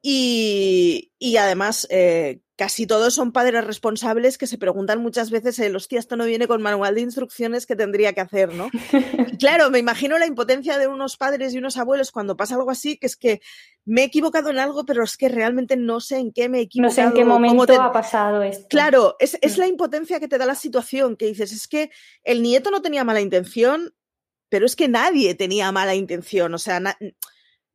y, 0.00 1.12
y 1.18 1.36
además 1.36 1.86
eh, 1.90 2.40
casi 2.60 2.86
todos 2.86 3.14
son 3.14 3.32
padres 3.32 3.64
responsables 3.64 4.36
que 4.36 4.46
se 4.46 4.58
preguntan 4.58 5.00
muchas 5.00 5.30
veces, 5.30 5.58
el 5.60 5.74
hostia, 5.74 5.98
esto 5.98 6.16
no 6.16 6.26
viene 6.26 6.46
con 6.46 6.60
manual 6.60 6.94
de 6.94 7.00
instrucciones 7.00 7.64
que 7.64 7.74
tendría 7.74 8.12
que 8.12 8.20
hacer, 8.20 8.52
¿no? 8.52 8.68
claro, 9.38 9.70
me 9.70 9.78
imagino 9.78 10.18
la 10.18 10.26
impotencia 10.26 10.76
de 10.76 10.86
unos 10.86 11.16
padres 11.16 11.54
y 11.54 11.58
unos 11.58 11.78
abuelos 11.78 12.12
cuando 12.12 12.36
pasa 12.36 12.56
algo 12.56 12.70
así, 12.70 12.98
que 12.98 13.06
es 13.06 13.16
que 13.16 13.40
me 13.86 14.02
he 14.02 14.04
equivocado 14.04 14.50
en 14.50 14.58
algo, 14.58 14.84
pero 14.84 15.02
es 15.02 15.16
que 15.16 15.30
realmente 15.30 15.78
no 15.78 16.00
sé 16.00 16.18
en 16.18 16.32
qué 16.32 16.50
me 16.50 16.58
he 16.58 16.60
equivocado. 16.60 16.90
No 16.90 16.94
sé 16.94 17.02
en 17.02 17.12
qué 17.14 17.24
momento 17.24 17.80
ha 17.80 17.92
pasado 17.92 18.42
esto. 18.42 18.66
Claro, 18.68 19.16
es, 19.20 19.38
es 19.40 19.56
mm. 19.56 19.60
la 19.60 19.66
impotencia 19.66 20.20
que 20.20 20.28
te 20.28 20.36
da 20.36 20.44
la 20.44 20.54
situación, 20.54 21.16
que 21.16 21.28
dices, 21.28 21.52
es 21.52 21.66
que 21.66 21.90
el 22.24 22.42
nieto 22.42 22.70
no 22.70 22.82
tenía 22.82 23.04
mala 23.10 23.20
intención, 23.20 23.92
pero 24.48 24.66
es 24.66 24.76
que 24.76 24.86
nadie 24.86 25.34
tenía 25.34 25.72
mala 25.72 25.96
intención, 25.96 26.54
o 26.54 26.58
sea, 26.58 26.80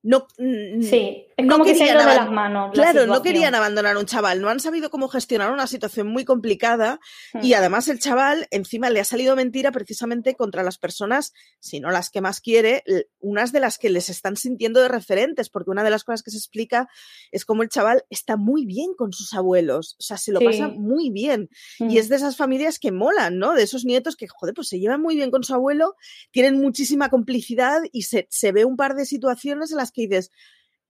no, 0.07 0.27
sí, 0.37 1.25
es 1.35 1.49
como 1.49 1.65
que 1.65 1.73
se 1.73 1.85
de 1.85 1.95
las 1.95 2.29
manos. 2.29 2.73
Claro, 2.75 3.07
no 3.07 3.23
querían 3.23 3.55
abandonar 3.55 3.95
a 3.95 3.99
un 3.99 4.05
chaval, 4.05 4.39
no 4.39 4.49
han 4.49 4.59
sabido 4.59 4.91
cómo 4.91 5.07
gestionar 5.07 5.51
una 5.51 5.65
situación 5.65 6.05
muy 6.09 6.25
complicada 6.25 6.99
y 7.41 7.53
hmm. 7.53 7.57
además 7.57 7.87
el 7.87 7.97
chaval 7.97 8.47
encima 8.51 8.91
le 8.91 8.99
ha 8.99 9.03
salido 9.03 9.35
mentira 9.35 9.71
precisamente 9.71 10.35
contra 10.35 10.61
las 10.61 10.77
personas, 10.77 11.33
si 11.59 11.79
no 11.79 11.89
las 11.89 12.11
que 12.11 12.21
más 12.21 12.39
quiere, 12.39 12.83
unas 13.19 13.51
de 13.51 13.59
las 13.59 13.79
que 13.79 13.89
les 13.89 14.09
están 14.09 14.37
sintiendo 14.37 14.79
de 14.79 14.89
referentes, 14.89 15.49
porque 15.49 15.71
una 15.71 15.83
de 15.83 15.89
las 15.89 16.03
cosas 16.03 16.21
que 16.21 16.29
se 16.29 16.37
explica 16.37 16.87
es 17.31 17.43
cómo 17.43 17.63
el 17.63 17.69
chaval 17.69 18.03
está 18.11 18.37
muy 18.37 18.67
bien 18.67 18.93
con 18.95 19.11
sus 19.11 19.33
abuelos, 19.33 19.95
o 19.99 20.03
sea, 20.03 20.17
se 20.17 20.31
lo 20.31 20.39
pasa 20.39 20.67
muy 20.67 21.09
bien 21.09 21.49
y 21.79 21.83
hmm. 21.83 21.97
es 21.97 22.09
de 22.09 22.17
esas 22.17 22.37
familias 22.37 22.77
que 22.77 22.91
molan, 22.91 23.39
¿no? 23.39 23.55
De 23.55 23.63
esos 23.63 23.85
nietos 23.85 24.15
que, 24.15 24.27
joder, 24.27 24.53
pues 24.53 24.67
se 24.67 24.79
llevan 24.79 25.01
muy 25.01 25.15
bien 25.15 25.31
con 25.31 25.43
su 25.43 25.55
abuelo, 25.55 25.95
tienen 26.29 26.61
muchísima 26.61 27.09
complicidad 27.09 27.81
y 27.91 28.03
se, 28.03 28.27
se 28.29 28.51
ve 28.51 28.65
un 28.65 28.77
par 28.77 28.93
de 28.93 29.07
situaciones 29.07 29.71
en 29.71 29.77
las 29.77 29.94
que 29.95 30.03
dices, 30.03 30.31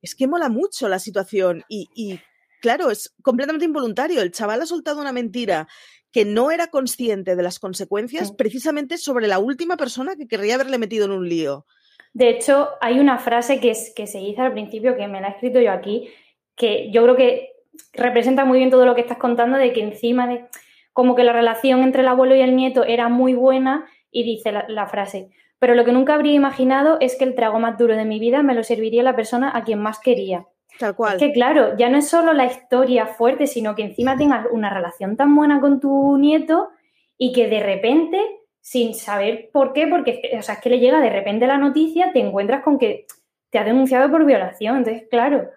es 0.02 0.16
que 0.16 0.28
mola 0.28 0.50
mucho 0.50 0.88
la 0.88 1.00
situación 1.00 1.64
y, 1.70 2.20
claro, 2.62 2.92
es 2.92 3.14
completamente 3.22 3.66
involuntario. 3.66 4.22
El 4.22 4.32
chaval 4.32 4.62
ha 4.62 4.66
soltado 4.66 5.02
una 5.02 5.12
mentira 5.12 5.68
que 6.12 6.26
no 6.26 6.52
era 6.52 6.68
consciente 6.68 7.36
de 7.36 7.44
las 7.44 7.60
consecuencias 7.60 8.32
precisamente 8.32 8.98
sobre 8.98 9.28
la 9.28 9.40
última 9.40 9.78
persona 9.78 10.16
que 10.16 10.28
querría 10.28 10.56
haberle 10.56 10.78
metido 10.78 11.06
en 11.06 11.12
un 11.12 11.28
lío. 11.28 11.66
De 12.14 12.30
hecho, 12.30 12.70
hay 12.82 13.00
una 13.00 13.18
frase 13.18 13.60
que, 13.60 13.72
es, 13.72 13.94
que 13.94 14.08
se 14.08 14.20
dice 14.20 14.42
al 14.42 14.54
principio, 14.54 14.96
que 14.96 15.08
me 15.08 15.20
la 15.20 15.28
he 15.28 15.32
escrito 15.32 15.60
yo 15.60 15.72
aquí, 15.72 16.08
que 16.56 16.90
yo 16.92 17.04
creo 17.04 17.16
que 17.18 17.50
representa 17.94 18.46
muy 18.46 18.60
bien 18.60 18.70
todo 18.70 18.86
lo 18.86 18.96
que 18.96 19.02
estás 19.02 19.18
contando, 19.18 19.58
de 19.58 19.74
que 19.74 19.82
encima 19.82 20.28
de 20.28 20.46
como 20.94 21.16
que 21.16 21.26
la 21.26 21.34
relación 21.34 21.82
entre 21.82 22.02
el 22.02 22.08
abuelo 22.08 22.36
y 22.36 22.42
el 22.42 22.56
nieto 22.56 22.86
era 22.86 23.10
muy 23.10 23.34
buena 23.34 23.86
y 24.12 24.24
dice 24.24 24.54
la 24.54 24.88
frase, 24.88 25.32
pero 25.66 25.74
lo 25.74 25.84
que 25.84 25.94
nunca 25.94 26.14
habría 26.14 26.34
imaginado 26.34 26.98
es 27.00 27.16
que 27.16 27.24
el 27.24 27.34
trago 27.34 27.60
más 27.60 27.76
duro 27.76 27.98
de 27.98 28.06
mi 28.06 28.20
vida 28.20 28.44
me 28.44 28.54
lo 28.54 28.64
serviría 28.64 29.02
la 29.02 29.16
persona 29.16 29.52
a 29.58 29.64
quien 29.64 29.80
más 29.80 29.98
quería. 29.98 30.46
Tal 30.78 30.96
cual. 30.96 31.14
Es 31.14 31.20
que 31.20 31.34
claro, 31.34 31.76
ya 31.76 31.90
no 31.90 31.98
es 31.98 32.08
solo 32.08 32.34
la 32.34 32.46
historia 32.46 33.08
fuerte, 33.08 33.48
sino 33.48 33.74
que 33.74 33.82
encima 33.82 34.16
tengas 34.16 34.46
una 34.52 34.72
relación 34.72 35.18
tan 35.18 35.36
buena 35.36 35.60
con 35.60 35.80
tu 35.80 36.20
nieto 36.20 36.70
y 37.18 37.34
que 37.34 37.48
de 37.48 37.62
repente, 37.62 38.22
sin 38.62 38.94
saber 38.94 39.50
por 39.52 39.74
qué, 39.74 39.88
porque 39.88 40.38
o 40.38 40.44
sea, 40.44 40.54
es 40.54 40.62
que 40.62 40.70
le 40.70 40.78
llega 40.80 41.02
de 41.02 41.10
repente 41.10 41.48
la 41.48 41.58
noticia, 41.58 42.12
te 42.14 42.20
encuentras 42.20 42.62
con 42.62 42.78
que 42.78 43.08
te 43.50 43.58
ha 43.58 43.64
denunciado 43.64 44.12
por 44.12 44.24
violación. 44.24 44.78
Entonces, 44.78 45.08
claro, 45.10 45.50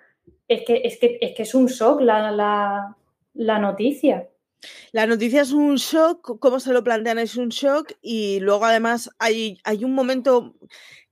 es 0.49 0.65
que 0.65 0.81
es, 0.85 0.99
que, 0.99 1.19
es, 1.21 1.35
que 1.35 1.43
es 1.43 1.55
un 1.55 1.67
shock 1.67 2.00
la, 2.00 2.31
la, 2.31 2.97
la 3.35 3.59
noticia. 3.59 4.27
La 4.93 5.07
noticia 5.07 5.43
es 5.43 5.53
un 5.53 5.77
shock, 5.77 6.38
cómo 6.41 6.61
se 6.61 6.73
lo 6.73 6.83
plantean 6.83 7.19
es 7.19 7.37
un 7.37 7.50
shock 7.50 7.93
y 8.03 8.41
luego 8.41 8.65
además 8.65 9.11
hay, 9.19 9.59
hay 9.65 9.85
un 9.85 9.95
momento 9.95 10.57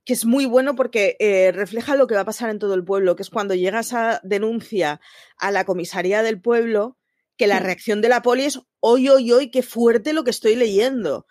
que 0.03 0.13
es 0.13 0.25
muy 0.25 0.45
bueno 0.45 0.75
porque 0.75 1.17
eh, 1.19 1.51
refleja 1.51 1.95
lo 1.95 2.07
que 2.07 2.15
va 2.15 2.21
a 2.21 2.25
pasar 2.25 2.49
en 2.49 2.59
todo 2.59 2.73
el 2.73 2.85
pueblo, 2.85 3.15
que 3.15 3.23
es 3.23 3.29
cuando 3.29 3.55
llega 3.55 3.81
esa 3.81 4.21
denuncia 4.23 5.01
a 5.37 5.51
la 5.51 5.65
comisaría 5.65 6.23
del 6.23 6.41
pueblo, 6.41 6.97
que 7.37 7.47
la 7.47 7.59
reacción 7.59 8.01
de 8.01 8.09
la 8.09 8.21
poli 8.21 8.45
es, 8.45 8.59
hoy, 8.79 9.09
hoy, 9.09 9.31
hoy, 9.31 9.51
qué 9.51 9.63
fuerte 9.63 10.13
lo 10.13 10.23
que 10.23 10.31
estoy 10.31 10.55
leyendo. 10.55 11.27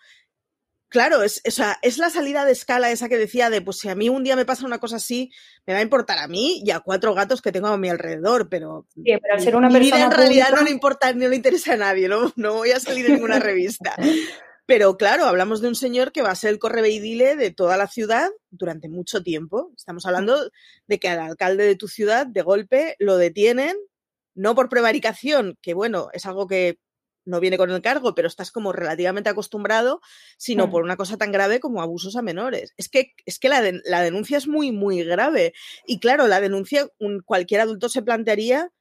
Claro, 0.89 1.21
es, 1.21 1.41
es 1.43 1.97
la 1.97 2.09
salida 2.09 2.45
de 2.45 2.53
escala 2.53 2.91
esa 2.91 3.09
que 3.09 3.17
decía 3.17 3.49
de, 3.49 3.61
pues 3.61 3.77
si 3.77 3.89
a 3.89 3.95
mí 3.95 4.07
un 4.07 4.23
día 4.23 4.37
me 4.37 4.45
pasa 4.45 4.65
una 4.65 4.79
cosa 4.79 4.95
así, 4.95 5.31
me 5.65 5.73
va 5.73 5.79
a 5.79 5.83
importar 5.83 6.17
a 6.17 6.29
mí 6.29 6.61
y 6.63 6.71
a 6.71 6.79
cuatro 6.79 7.13
gatos 7.13 7.41
que 7.41 7.51
tengo 7.51 7.67
a 7.67 7.77
mi 7.77 7.89
alrededor, 7.89 8.47
pero, 8.47 8.87
ser 9.37 9.57
una 9.57 9.69
mi 9.69 9.79
vida 9.79 10.01
en 10.01 10.11
realidad 10.11 10.49
no 10.55 10.61
le 10.61 10.71
importa, 10.71 11.11
no 11.11 11.27
le 11.27 11.35
interesa 11.35 11.73
a 11.73 11.77
nadie, 11.77 12.07
no, 12.07 12.31
no 12.37 12.53
voy 12.53 12.71
a 12.71 12.79
salir 12.79 13.05
en 13.05 13.15
ninguna 13.15 13.39
revista. 13.39 13.95
Pero 14.65 14.97
claro, 14.97 15.25
hablamos 15.25 15.61
de 15.61 15.67
un 15.67 15.75
señor 15.75 16.13
que 16.13 16.21
va 16.21 16.31
a 16.31 16.35
ser 16.35 16.51
el 16.51 16.59
correveidile 16.59 17.35
de 17.35 17.51
toda 17.51 17.75
la 17.75 17.87
ciudad 17.87 18.29
durante 18.49 18.87
mucho 18.87 19.23
tiempo. 19.23 19.71
Estamos 19.75 20.05
hablando 20.05 20.51
de 20.87 20.99
que 20.99 21.09
al 21.09 21.19
alcalde 21.19 21.65
de 21.65 21.75
tu 21.75 21.87
ciudad, 21.87 22.27
de 22.27 22.41
golpe, 22.41 22.95
lo 22.99 23.17
detienen, 23.17 23.75
no 24.35 24.55
por 24.55 24.69
prevaricación, 24.69 25.57
que 25.61 25.73
bueno, 25.73 26.09
es 26.13 26.25
algo 26.25 26.47
que 26.47 26.79
no 27.27 27.39
viene 27.39 27.57
con 27.57 27.69
el 27.69 27.81
cargo, 27.81 28.15
pero 28.15 28.27
estás 28.27 28.51
como 28.51 28.71
relativamente 28.71 29.29
acostumbrado, 29.29 30.01
sino 30.37 30.67
mm. 30.67 30.71
por 30.71 30.83
una 30.83 30.97
cosa 30.97 31.17
tan 31.17 31.31
grave 31.31 31.59
como 31.59 31.81
abusos 31.81 32.15
a 32.15 32.21
menores. 32.21 32.73
Es 32.77 32.89
que, 32.89 33.13
es 33.25 33.37
que 33.37 33.49
la, 33.49 33.61
la 33.85 34.01
denuncia 34.01 34.37
es 34.37 34.47
muy, 34.47 34.71
muy 34.71 35.03
grave. 35.03 35.53
Y 35.85 35.99
claro, 35.99 36.27
la 36.27 36.41
denuncia, 36.41 36.89
un, 36.99 37.21
cualquier 37.21 37.61
adulto 37.61 37.89
se 37.89 38.01
plantearía, 38.01 38.71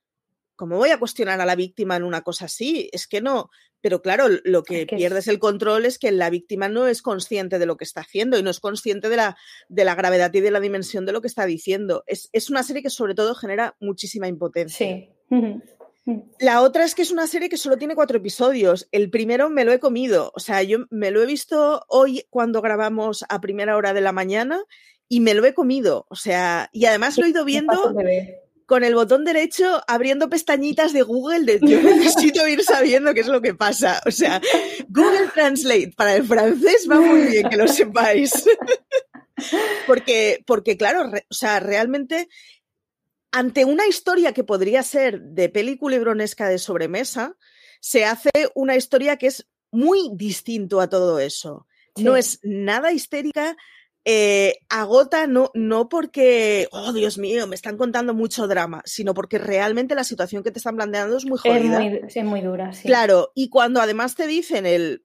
¿cómo 0.54 0.76
voy 0.76 0.90
a 0.90 0.98
cuestionar 0.98 1.40
a 1.40 1.46
la 1.46 1.56
víctima 1.56 1.96
en 1.96 2.04
una 2.04 2.22
cosa 2.22 2.46
así? 2.46 2.88
Es 2.92 3.06
que 3.06 3.20
no. 3.20 3.50
Pero 3.82 4.02
claro, 4.02 4.26
lo 4.44 4.62
que, 4.62 4.87
pierdes 4.87 5.28
el 5.28 5.38
control 5.38 5.85
es 5.85 5.98
que 5.98 6.11
la 6.11 6.30
víctima 6.30 6.68
no 6.68 6.88
es 6.88 7.02
consciente 7.02 7.59
de 7.59 7.66
lo 7.66 7.76
que 7.76 7.85
está 7.85 8.00
haciendo 8.00 8.38
y 8.38 8.42
no 8.42 8.50
es 8.50 8.59
consciente 8.59 9.09
de 9.09 9.16
la, 9.16 9.37
de 9.68 9.85
la 9.85 9.94
gravedad 9.94 10.32
y 10.35 10.40
de 10.40 10.50
la 10.50 10.61
dimensión 10.61 11.06
de 11.06 11.12
lo 11.12 11.20
que 11.20 11.28
está 11.28 11.46
diciendo. 11.46 12.02
Es, 12.06 12.28
es 12.32 12.50
una 12.50 12.62
serie 12.62 12.82
que 12.82 12.90
sobre 12.90 13.14
todo 13.14 13.35
genera 13.35 13.76
muchísima 13.78 14.28
impotencia. 14.28 14.88
Sí. 14.88 15.11
La 16.38 16.62
otra 16.62 16.85
es 16.85 16.95
que 16.95 17.03
es 17.03 17.11
una 17.11 17.27
serie 17.27 17.49
que 17.49 17.57
solo 17.57 17.77
tiene 17.77 17.97
cuatro 17.97 18.19
episodios. 18.19 18.88
El 18.92 19.11
primero 19.11 19.51
me 19.51 19.64
lo 19.64 19.73
he 19.73 19.81
comido. 19.81 20.33
O 20.35 20.40
sea, 20.40 20.62
yo 20.62 20.87
me 20.90 21.11
lo 21.11 21.23
he 21.23 21.27
visto 21.27 21.85
hoy 21.88 22.27
cuando 22.31 22.62
grabamos 22.62 23.25
a 23.29 23.40
primera 23.40 23.77
hora 23.77 23.92
de 23.92 24.01
la 24.01 24.12
mañana 24.12 24.62
y 25.09 25.21
me 25.21 25.35
lo 25.35 25.45
he 25.45 25.55
comido. 25.55 26.07
O 26.09 26.14
sea, 26.14 26.69
y 26.73 26.85
además 26.85 27.19
lo 27.19 27.27
he 27.27 27.31
ido 27.31 27.45
viendo 27.45 27.95
con 28.66 28.83
el 28.83 28.95
botón 28.95 29.25
derecho 29.25 29.81
abriendo 29.87 30.29
pestañitas 30.29 30.92
de 30.92 31.03
Google 31.03 31.45
de 31.45 31.61
yo 31.62 31.81
necesito 31.83 32.47
ir 32.47 32.62
sabiendo 32.64 33.14
qué 33.14 33.21
es 33.21 33.29
lo 33.29 33.40
que 33.40 33.55
pasa. 33.55 34.01
O 34.07 34.11
sea, 34.11 34.40
Google 34.88 35.29
Translate 35.35 35.92
para 35.97 36.16
el 36.16 36.25
francés 36.25 36.87
va 36.90 37.01
muy 37.01 37.23
bien, 37.23 37.49
que 37.49 37.57
lo 37.57 37.66
sepáis. 37.69 38.33
porque, 39.87 40.42
porque 40.47 40.77
claro, 40.77 41.11
o 41.11 41.35
sea, 41.35 41.61
realmente 41.61 42.29
ante 43.37 43.66
una 43.66 43.87
historia 43.87 44.33
que 44.33 44.44
podría 44.44 44.83
ser 44.83 45.20
de 45.20 45.51
película 45.51 45.99
bronesca 45.99 46.49
de 46.49 46.57
sobremesa, 46.57 47.37
se 47.81 48.07
hace 48.07 48.31
una 48.55 48.77
historia 48.77 49.18
que 49.18 49.27
es 49.27 49.46
muy 49.70 50.09
distinto 50.14 50.81
a 50.81 50.88
todo 50.88 51.18
eso. 51.20 51.66
No 51.96 52.16
es 52.16 52.40
nada 52.42 52.92
histérica, 52.92 53.55
eh, 54.07 54.61
agota 54.70 55.27
no, 55.27 55.51
no 55.53 55.90
porque, 55.90 56.66
oh 56.72 56.94
Dios 56.94 57.18
mío, 57.18 57.46
me 57.46 57.57
están 57.57 57.77
contando 57.77 58.14
mucho 58.14 58.49
drama, 58.49 58.81
sino 58.87 59.12
porque 59.12 59.37
realmente 59.37 59.94
la 59.94 60.05
situación 60.05 60.42
que 60.42 60.51
te 60.51 60.59
están 60.59 60.77
planteando 60.77 61.18
es 61.18 61.27
muy 61.27 61.37
jodida. 61.37 61.85
Es 61.85 62.16
muy, 62.25 62.40
dura, 62.40 62.72
sí. 62.72 62.88
Claro, 62.88 63.33
y 63.35 63.51
cuando 63.51 63.83
además 63.83 64.14
te 64.14 64.27
dicen 64.27 64.64
el, 64.64 65.05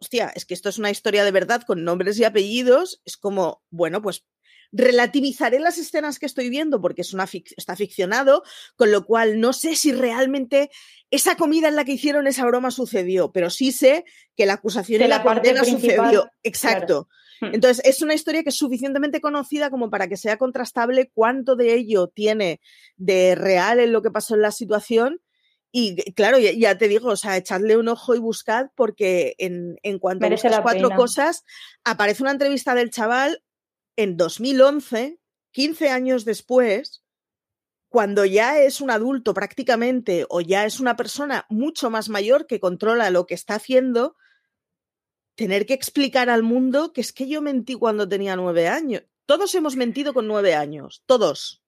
hostia, 0.00 0.32
es 0.34 0.46
que 0.46 0.54
esto 0.54 0.70
es 0.70 0.78
una 0.78 0.90
historia 0.90 1.22
de 1.22 1.32
verdad 1.32 1.60
con 1.66 1.84
nombres 1.84 2.18
y 2.18 2.24
apellidos, 2.24 3.02
es 3.04 3.18
como, 3.18 3.62
bueno, 3.68 4.00
pues 4.00 4.24
relativizaré 4.72 5.60
las 5.60 5.78
escenas 5.78 6.18
que 6.18 6.26
estoy 6.26 6.48
viendo 6.48 6.80
porque 6.80 7.02
es 7.02 7.12
una 7.12 7.28
está 7.56 7.76
ficcionado, 7.76 8.42
con 8.74 8.90
lo 8.90 9.04
cual 9.04 9.38
no 9.38 9.52
sé 9.52 9.76
si 9.76 9.92
realmente 9.92 10.70
esa 11.10 11.36
comida 11.36 11.68
en 11.68 11.76
la 11.76 11.84
que 11.84 11.92
hicieron 11.92 12.26
esa 12.26 12.46
broma 12.46 12.70
sucedió, 12.70 13.32
pero 13.32 13.50
sí 13.50 13.70
sé 13.70 14.04
que 14.34 14.46
la 14.46 14.54
acusación 14.54 15.02
y 15.02 15.08
la, 15.08 15.22
condena 15.22 15.62
sucedió. 15.64 16.30
Exacto. 16.42 17.08
Hmm. 17.40 17.54
Entonces, 17.54 17.84
es 17.84 18.00
una 18.00 18.14
historia 18.14 18.42
que 18.42 18.48
es 18.48 18.56
suficientemente 18.56 19.20
conocida 19.20 19.68
como 19.68 19.90
para 19.90 20.08
que 20.08 20.16
sea 20.16 20.38
contrastable 20.38 21.10
cuánto 21.12 21.54
de 21.54 21.74
ello 21.74 22.08
tiene 22.08 22.60
de 22.96 23.34
real 23.34 23.78
en 23.78 23.92
lo 23.92 24.00
que 24.00 24.10
pasó 24.10 24.34
en 24.34 24.42
la 24.42 24.52
situación. 24.52 25.20
Y 25.70 25.96
claro, 26.12 26.38
ya, 26.38 26.76
te 26.76 26.88
digo, 26.88 27.10
o 27.10 27.16
sea, 27.16 27.36
echadle 27.36 27.78
un 27.78 27.88
ojo 27.88 28.14
y 28.14 28.18
buscad 28.18 28.66
porque 28.74 29.34
en, 29.38 29.78
en 29.82 29.98
cuanto 29.98 30.26
a 30.26 30.30
las 30.30 30.60
cuatro 30.60 30.90
cosas, 30.90 31.44
aparece 31.82 32.22
una 32.22 32.32
entrevista 32.32 32.74
del 32.74 32.90
chaval 32.90 33.42
en 33.96 34.16
2011, 34.16 35.18
15 35.52 35.88
años 35.90 36.24
después, 36.24 37.04
cuando 37.88 38.24
ya 38.24 38.58
es 38.58 38.80
un 38.80 38.90
adulto 38.90 39.34
prácticamente 39.34 40.24
o 40.30 40.40
ya 40.40 40.64
es 40.64 40.80
una 40.80 40.96
persona 40.96 41.46
mucho 41.50 41.90
más 41.90 42.08
mayor 42.08 42.46
que 42.46 42.60
controla 42.60 43.10
lo 43.10 43.26
que 43.26 43.34
está 43.34 43.56
haciendo, 43.56 44.16
tener 45.34 45.66
que 45.66 45.74
explicar 45.74 46.30
al 46.30 46.42
mundo 46.42 46.92
que 46.92 47.00
es 47.02 47.12
que 47.12 47.28
yo 47.28 47.42
mentí 47.42 47.74
cuando 47.74 48.08
tenía 48.08 48.36
nueve 48.36 48.68
años. 48.68 49.02
Todos 49.26 49.54
hemos 49.54 49.76
mentido 49.76 50.14
con 50.14 50.26
nueve 50.26 50.54
años, 50.54 51.02
todos. 51.06 51.62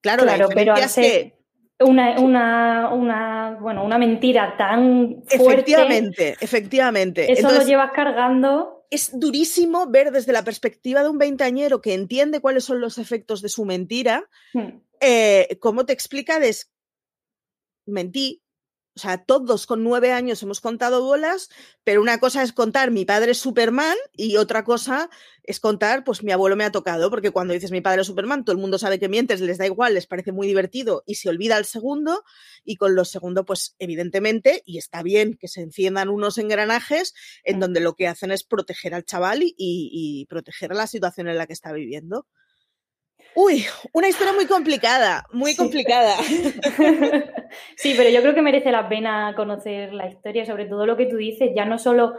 Claro, 0.00 0.24
claro 0.24 0.48
pero 0.52 0.74
es 0.74 0.94
que 0.94 1.38
una, 1.80 2.90
una, 2.90 3.58
bueno, 3.60 3.84
una 3.84 3.98
mentira 3.98 4.56
tan 4.56 5.22
fuerte. 5.26 5.72
Efectivamente, 5.72 6.36
efectivamente. 6.40 7.32
Eso 7.32 7.50
lo 7.50 7.62
llevas 7.62 7.92
cargando. 7.92 8.81
Es 8.92 9.18
durísimo 9.18 9.86
ver 9.88 10.12
desde 10.12 10.32
la 10.32 10.44
perspectiva 10.44 11.02
de 11.02 11.08
un 11.08 11.16
veinteañero 11.16 11.80
que 11.80 11.94
entiende 11.94 12.40
cuáles 12.40 12.64
son 12.64 12.80
los 12.80 12.98
efectos 12.98 13.40
de 13.40 13.48
su 13.48 13.64
mentira, 13.64 14.28
hmm. 14.52 14.68
eh, 15.00 15.58
cómo 15.60 15.86
te 15.86 15.94
explica 15.94 16.38
mentí, 17.86 18.41
o 18.94 19.00
sea, 19.00 19.24
todos 19.24 19.66
con 19.66 19.82
nueve 19.82 20.12
años 20.12 20.42
hemos 20.42 20.60
contado 20.60 21.02
bolas, 21.02 21.48
pero 21.82 22.02
una 22.02 22.18
cosa 22.18 22.42
es 22.42 22.52
contar 22.52 22.90
mi 22.90 23.06
padre 23.06 23.32
es 23.32 23.38
Superman 23.38 23.96
y 24.12 24.36
otra 24.36 24.64
cosa 24.64 25.08
es 25.44 25.60
contar, 25.60 26.04
pues 26.04 26.22
mi 26.22 26.30
abuelo 26.30 26.56
me 26.56 26.64
ha 26.64 26.72
tocado, 26.72 27.08
porque 27.08 27.30
cuando 27.30 27.54
dices 27.54 27.70
mi 27.70 27.80
padre 27.80 28.02
es 28.02 28.06
Superman, 28.06 28.44
todo 28.44 28.54
el 28.54 28.60
mundo 28.60 28.78
sabe 28.78 28.98
que 28.98 29.08
mientes, 29.08 29.40
les 29.40 29.56
da 29.56 29.66
igual, 29.66 29.94
les 29.94 30.06
parece 30.06 30.30
muy 30.30 30.46
divertido 30.46 31.02
y 31.06 31.14
se 31.14 31.30
olvida 31.30 31.56
el 31.56 31.64
segundo. 31.64 32.22
Y 32.64 32.76
con 32.76 32.94
los 32.94 33.10
segundos, 33.10 33.44
pues 33.46 33.74
evidentemente, 33.78 34.62
y 34.66 34.78
está 34.78 35.02
bien 35.02 35.38
que 35.40 35.48
se 35.48 35.62
enciendan 35.62 36.10
unos 36.10 36.36
engranajes 36.36 37.14
en 37.44 37.60
donde 37.60 37.80
lo 37.80 37.94
que 37.94 38.08
hacen 38.08 38.30
es 38.30 38.44
proteger 38.44 38.94
al 38.94 39.04
chaval 39.04 39.42
y, 39.42 39.54
y 39.56 40.26
proteger 40.26 40.74
la 40.74 40.86
situación 40.86 41.28
en 41.28 41.38
la 41.38 41.46
que 41.46 41.54
está 41.54 41.72
viviendo. 41.72 42.26
Uy, 43.34 43.64
una 43.92 44.08
historia 44.08 44.32
muy 44.32 44.46
complicada, 44.46 45.24
muy 45.32 45.56
complicada. 45.56 46.14
Sí, 47.76 47.92
pero 47.96 48.08
yo 48.08 48.22
creo 48.22 48.34
que 48.34 48.40
merece 48.40 48.72
la 48.72 48.88
pena 48.88 49.34
conocer 49.36 49.92
la 49.92 50.06
historia, 50.06 50.46
sobre 50.46 50.64
todo 50.64 50.86
lo 50.86 50.96
que 50.96 51.04
tú 51.04 51.16
dices, 51.16 51.50
ya 51.54 51.66
no 51.66 51.78
solo... 51.78 52.14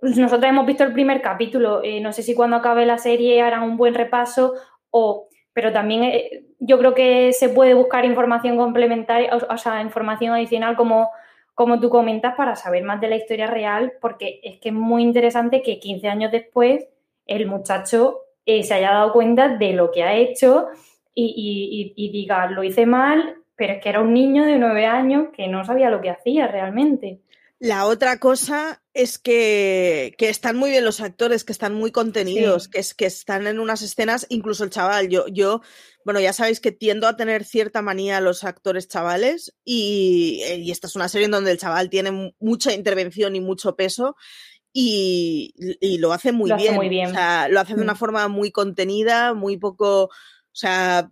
Nosotros 0.00 0.44
hemos 0.44 0.64
visto 0.64 0.82
el 0.82 0.94
primer 0.94 1.20
capítulo, 1.20 1.82
eh, 1.82 2.00
no 2.00 2.10
sé 2.12 2.22
si 2.22 2.34
cuando 2.34 2.56
acabe 2.56 2.86
la 2.86 2.96
serie 2.96 3.42
harán 3.42 3.62
un 3.62 3.76
buen 3.76 3.94
repaso 3.94 4.54
o... 4.90 5.28
Pero 5.52 5.72
también 5.72 6.04
eh, 6.04 6.46
yo 6.58 6.78
creo 6.78 6.94
que 6.94 7.32
se 7.32 7.50
puede 7.50 7.74
buscar 7.74 8.04
información 8.04 8.56
complementaria, 8.56 9.30
o, 9.36 9.58
sea, 9.58 9.82
información 9.82 10.32
adicional 10.32 10.74
como, 10.74 11.10
como 11.54 11.78
tú 11.80 11.90
comentas 11.90 12.34
para 12.34 12.56
saber 12.56 12.82
más 12.82 13.00
de 13.00 13.08
la 13.08 13.16
historia 13.16 13.46
real, 13.46 13.92
porque 14.00 14.40
es 14.42 14.58
que 14.58 14.70
es 14.70 14.74
muy 14.74 15.02
interesante 15.02 15.62
que 15.62 15.78
15 15.78 16.08
años 16.08 16.32
después 16.32 16.88
el 17.26 17.46
muchacho 17.46 18.23
eh, 18.46 18.62
se 18.62 18.74
haya 18.74 18.92
dado 18.92 19.12
cuenta 19.12 19.56
de 19.56 19.72
lo 19.72 19.90
que 19.90 20.02
ha 20.02 20.14
hecho 20.14 20.66
y, 21.14 22.10
diga, 22.12 22.50
lo 22.50 22.64
hice 22.64 22.86
mal, 22.86 23.36
pero 23.56 23.74
es 23.74 23.82
que 23.82 23.88
era 23.88 24.00
un 24.00 24.12
niño 24.12 24.44
de 24.44 24.58
nueve 24.58 24.86
años 24.86 25.28
que 25.34 25.48
no 25.48 25.64
sabía 25.64 25.90
lo 25.90 26.00
que 26.00 26.10
hacía 26.10 26.48
realmente. 26.48 27.20
La 27.60 27.86
otra 27.86 28.18
cosa 28.18 28.82
es 28.92 29.18
que, 29.18 30.14
están 30.18 30.56
muy 30.56 30.70
bien 30.70 30.84
los 30.84 31.00
actores, 31.00 31.44
que 31.44 31.52
están 31.52 31.72
muy 31.72 31.92
contenidos, 31.92 32.68
que, 32.68 32.80
es, 32.80 32.94
que 32.94 33.06
están 33.06 33.46
en 33.46 33.60
unas 33.60 33.80
escenas, 33.80 34.26
incluso 34.28 34.64
el 34.64 34.70
chaval. 34.70 35.08
Yo, 35.08 35.26
yo, 35.28 35.62
bueno, 36.04 36.20
ya 36.20 36.32
sabéis 36.32 36.60
que 36.60 36.72
tiendo 36.72 37.06
a 37.06 37.16
tener 37.16 37.44
cierta 37.44 37.80
manía 37.80 38.18
a 38.18 38.20
los 38.20 38.44
actores 38.44 38.88
chavales 38.88 39.54
y, 39.64 40.42
y 40.58 40.70
esta 40.72 40.88
es 40.88 40.96
una 40.96 41.08
serie 41.08 41.26
en 41.26 41.30
donde 41.30 41.52
el 41.52 41.58
chaval 41.58 41.88
tiene 41.88 42.34
mucha 42.38 42.74
intervención 42.74 43.36
y 43.36 43.40
mucho 43.40 43.76
peso 43.76 44.16
y, 44.76 45.98
lo 45.98 46.12
hace 46.12 46.32
muy 46.32 46.52
bien. 46.52 46.74
muy 46.74 46.88
bien. 46.88 47.10
O 47.10 47.14
sea, 47.14 47.48
lo 47.48 47.60
hace 47.60 47.76
de 47.76 47.82
una 47.82 47.94
mm. 47.94 47.96
forma 47.96 48.28
muy 48.28 48.50
contenida, 48.50 49.32
muy 49.32 49.56
poco. 49.56 50.04
O 50.04 50.10
sea, 50.52 51.10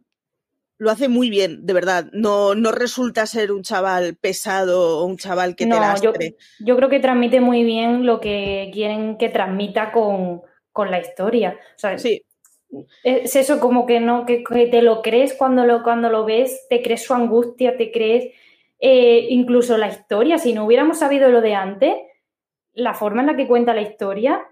lo 0.79 0.91
hace 0.91 1.09
muy 1.09 1.31
bien, 1.31 1.65
de 1.65 1.73
verdad. 1.73 2.11
No, 2.13 2.57
no 2.57 2.73
resulta 2.73 3.25
ser 3.25 3.53
un 3.53 3.63
chaval 3.63 4.17
pesado 4.17 4.99
o 4.99 5.05
un 5.05 5.17
chaval 5.17 5.55
que 5.55 5.67
te 5.67 5.71
lastre. 5.71 6.35
Yo, 6.59 6.67
yo, 6.67 6.77
creo 6.77 6.89
que 6.89 6.99
transmite 6.99 7.41
muy 7.41 7.63
bien 7.63 8.05
lo 8.05 8.21
que 8.21 8.69
quieren 8.75 9.17
que 9.17 9.29
transmita 9.29 9.93
con, 9.93 10.43
la 10.77 10.99
historia. 10.99 11.57
O 11.77 11.79
sea, 11.79 11.99
sí. 11.99 12.25
Es 13.05 13.37
eso 13.37 13.61
como 13.61 13.87
que 13.87 14.01
no, 14.01 14.27
que, 14.27 14.43
te 14.49 14.83
lo 14.83 15.03
crees 15.03 15.35
cuando 15.35 15.67
lo, 15.67 15.85
cuando 15.85 16.09
lo 16.09 16.25
ves, 16.25 16.67
te 16.69 16.83
crees 16.83 17.05
su 17.05 17.15
angustia, 17.15 17.77
te 17.77 17.93
crees 17.93 18.33
eh, 18.81 19.27
incluso 19.29 19.79
la 19.79 19.89
historia. 19.89 20.39
Si 20.39 20.53
no 20.53 20.65
hubiéramos 20.65 20.99
sabido 20.99 21.29
lo 21.29 21.43
de 21.43 21.55
antes, 21.55 21.95
la 22.75 22.95
forma 22.95 23.21
en 23.23 23.29
la 23.29 23.37
que 23.37 23.47
cuenta 23.47 23.75
la 23.75 23.83
historia 23.83 24.47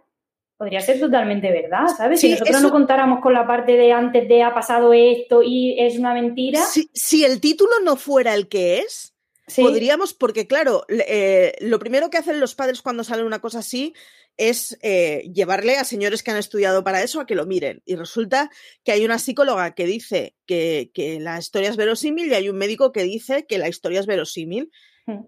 podría 0.56 0.80
ser 0.80 1.00
totalmente 1.00 1.50
verdad, 1.50 1.86
¿sabes? 1.96 2.20
si 2.20 2.32
nosotros 2.32 2.60
no 2.60 2.70
contáramos 2.70 3.20
con 3.22 3.32
la 3.32 3.46
parte 3.46 3.76
de 3.78 3.92
antes 3.92 4.28
de 4.28 4.42
ha 4.42 4.52
pasado 4.52 4.92
esto 4.92 5.42
y 5.42 5.80
es 5.80 5.98
una 5.98 6.12
mentira. 6.12 6.60
Si, 6.92 7.24
el 7.24 7.40
título 7.40 7.72
no 7.82 7.96
fuera 7.96 8.34
el 8.34 8.46
que 8.46 8.80
es, 8.80 9.14
podríamos, 9.56 10.12
porque 10.12 10.46
claro, 10.46 10.84
eh, 10.88 11.54
lo 11.60 11.78
primero 11.78 12.10
que 12.10 12.18
hacen 12.18 12.40
los 12.40 12.54
padres 12.54 12.82
cuando 12.82 13.04
sale 13.04 13.24
una 13.24 13.38
cosa 13.38 13.60
así 13.60 13.94
es 14.36 14.78
eh, 14.82 15.30
llevarle 15.34 15.76
a 15.76 15.84
señores 15.84 16.22
que 16.22 16.30
han 16.30 16.36
estudiado 16.36 16.82
para 16.84 17.02
eso 17.02 17.20
a 17.20 17.26
que 17.26 17.34
lo 17.34 17.46
miren. 17.46 17.82
Y 17.84 17.96
resulta 17.96 18.50
que 18.84 18.92
hay 18.92 19.04
una 19.04 19.18
psicóloga 19.18 19.74
que 19.74 19.86
dice 19.86 20.34
que, 20.46 20.90
la 21.20 21.38
historia 21.38 21.70
es 21.70 21.76
verosímil 21.76 22.30
y 22.30 22.34
hay 22.34 22.48
un 22.48 22.56
médico 22.56 22.92
que 22.92 23.02
dice 23.02 23.46
que 23.46 23.58
la 23.58 23.68
historia 23.68 24.00
es 24.00 24.06
verosímil. 24.06 24.70
Hmm. 25.06 25.24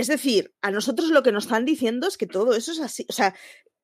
Es 0.00 0.06
decir, 0.06 0.54
a 0.62 0.70
nosotros 0.70 1.10
lo 1.10 1.22
que 1.22 1.30
nos 1.30 1.44
están 1.44 1.66
diciendo 1.66 2.08
es 2.08 2.16
que 2.16 2.26
todo 2.26 2.54
eso 2.54 2.72
es 2.72 2.80
así. 2.80 3.04
O 3.10 3.12
sea, 3.12 3.34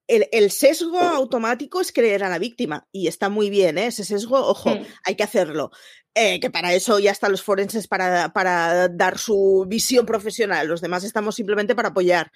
el, 0.07 0.51
sesgo 0.51 0.99
automático 0.99 1.79
es 1.79 1.93
creer 1.93 2.25
a 2.25 2.31
la 2.31 2.39
víctima 2.39 2.89
y 2.91 3.07
está 3.07 3.29
muy 3.29 3.51
bien, 3.51 3.77
¿eh? 3.77 3.89
ese 3.89 4.03
sesgo, 4.03 4.39
ojo, 4.39 4.71
hay 5.05 5.15
que 5.15 5.23
hacerlo. 5.23 5.73
Eh, 6.15 6.41
que 6.41 6.49
para 6.49 6.73
eso 6.73 6.99
ya 6.99 7.11
están 7.11 7.33
los 7.33 7.43
forenses 7.43 7.87
para, 7.87 8.33
para, 8.33 8.89
dar 8.89 9.19
su 9.19 9.67
visión 9.69 10.07
profesional, 10.07 10.69
los 10.69 10.81
demás 10.81 11.05
estamos 11.05 11.35
simplemente 11.35 11.75
para 11.75 11.91
apoyar. 11.91 12.33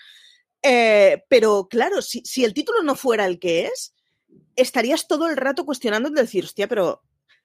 Eh, 0.63 1.25
pero 1.31 1.67
claro, 1.71 2.03
si, 2.03 2.21
si, 2.27 2.45
el 2.45 2.53
título 2.53 2.83
no 2.83 2.97
fuera 2.97 3.25
el 3.25 3.39
que 3.39 3.65
es, 3.65 3.95
estarías 4.57 5.09
todo 5.09 5.27
el 5.27 5.39
rato 5.39 5.65
cuestionando 5.65 6.11
de 6.11 6.21
decir, 6.21 6.45
hostia, 6.45 6.69
pero 6.69 7.03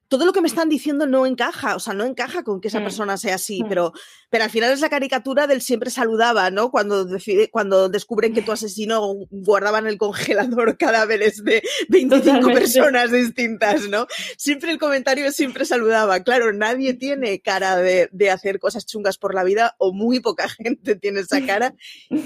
todo 0.07 0.25
lo 0.25 0.33
que 0.33 0.41
me 0.41 0.47
están 0.47 0.69
diciendo 0.69 1.07
no 1.07 1.25
encaja, 1.25 1.75
o 1.75 1.79
sea, 1.79 1.93
no 1.93 2.05
encaja 2.05 2.43
con 2.43 2.61
que 2.61 2.67
esa 2.67 2.79
mm. 2.79 2.83
persona 2.83 3.17
sea 3.17 3.35
así, 3.35 3.63
mm. 3.63 3.69
pero, 3.69 3.93
pero 4.29 4.43
al 4.43 4.49
final 4.49 4.71
es 4.71 4.81
la 4.81 4.89
caricatura 4.89 5.47
del 5.47 5.61
siempre 5.61 5.89
saludaba, 5.89 6.51
¿no? 6.51 6.69
Cuando, 6.69 7.05
decide, 7.05 7.49
cuando 7.49 7.89
descubren 7.89 8.33
que 8.33 8.41
tu 8.41 8.51
asesino 8.51 9.15
guardaba 9.31 9.79
en 9.79 9.87
el 9.87 9.97
congelador 9.97 10.77
cadáveres 10.79 11.43
de 11.43 11.63
25 11.89 12.51
personas 12.51 13.11
distintas, 13.11 13.87
¿no? 13.89 14.07
Siempre 14.37 14.71
el 14.71 14.79
comentario 14.79 15.31
siempre 15.31 15.65
saludaba. 15.65 16.19
Claro, 16.21 16.53
nadie 16.53 16.93
tiene 16.93 17.41
cara 17.41 17.77
de, 17.77 18.09
de 18.11 18.29
hacer 18.29 18.59
cosas 18.59 18.85
chungas 18.85 19.17
por 19.17 19.33
la 19.33 19.43
vida 19.43 19.75
o 19.79 19.93
muy 19.93 20.19
poca 20.19 20.47
gente 20.49 20.95
tiene 20.95 21.21
esa 21.21 21.45
cara 21.45 21.73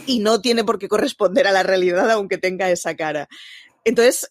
y 0.06 0.20
no 0.20 0.42
tiene 0.42 0.64
por 0.64 0.80
qué 0.80 0.88
corresponder 0.88 1.48
a 1.48 1.52
la 1.52 1.64
realidad 1.64 2.10
aunque 2.12 2.38
tenga 2.38 2.70
esa 2.70 2.96
cara. 2.96 3.28
Entonces, 3.90 4.30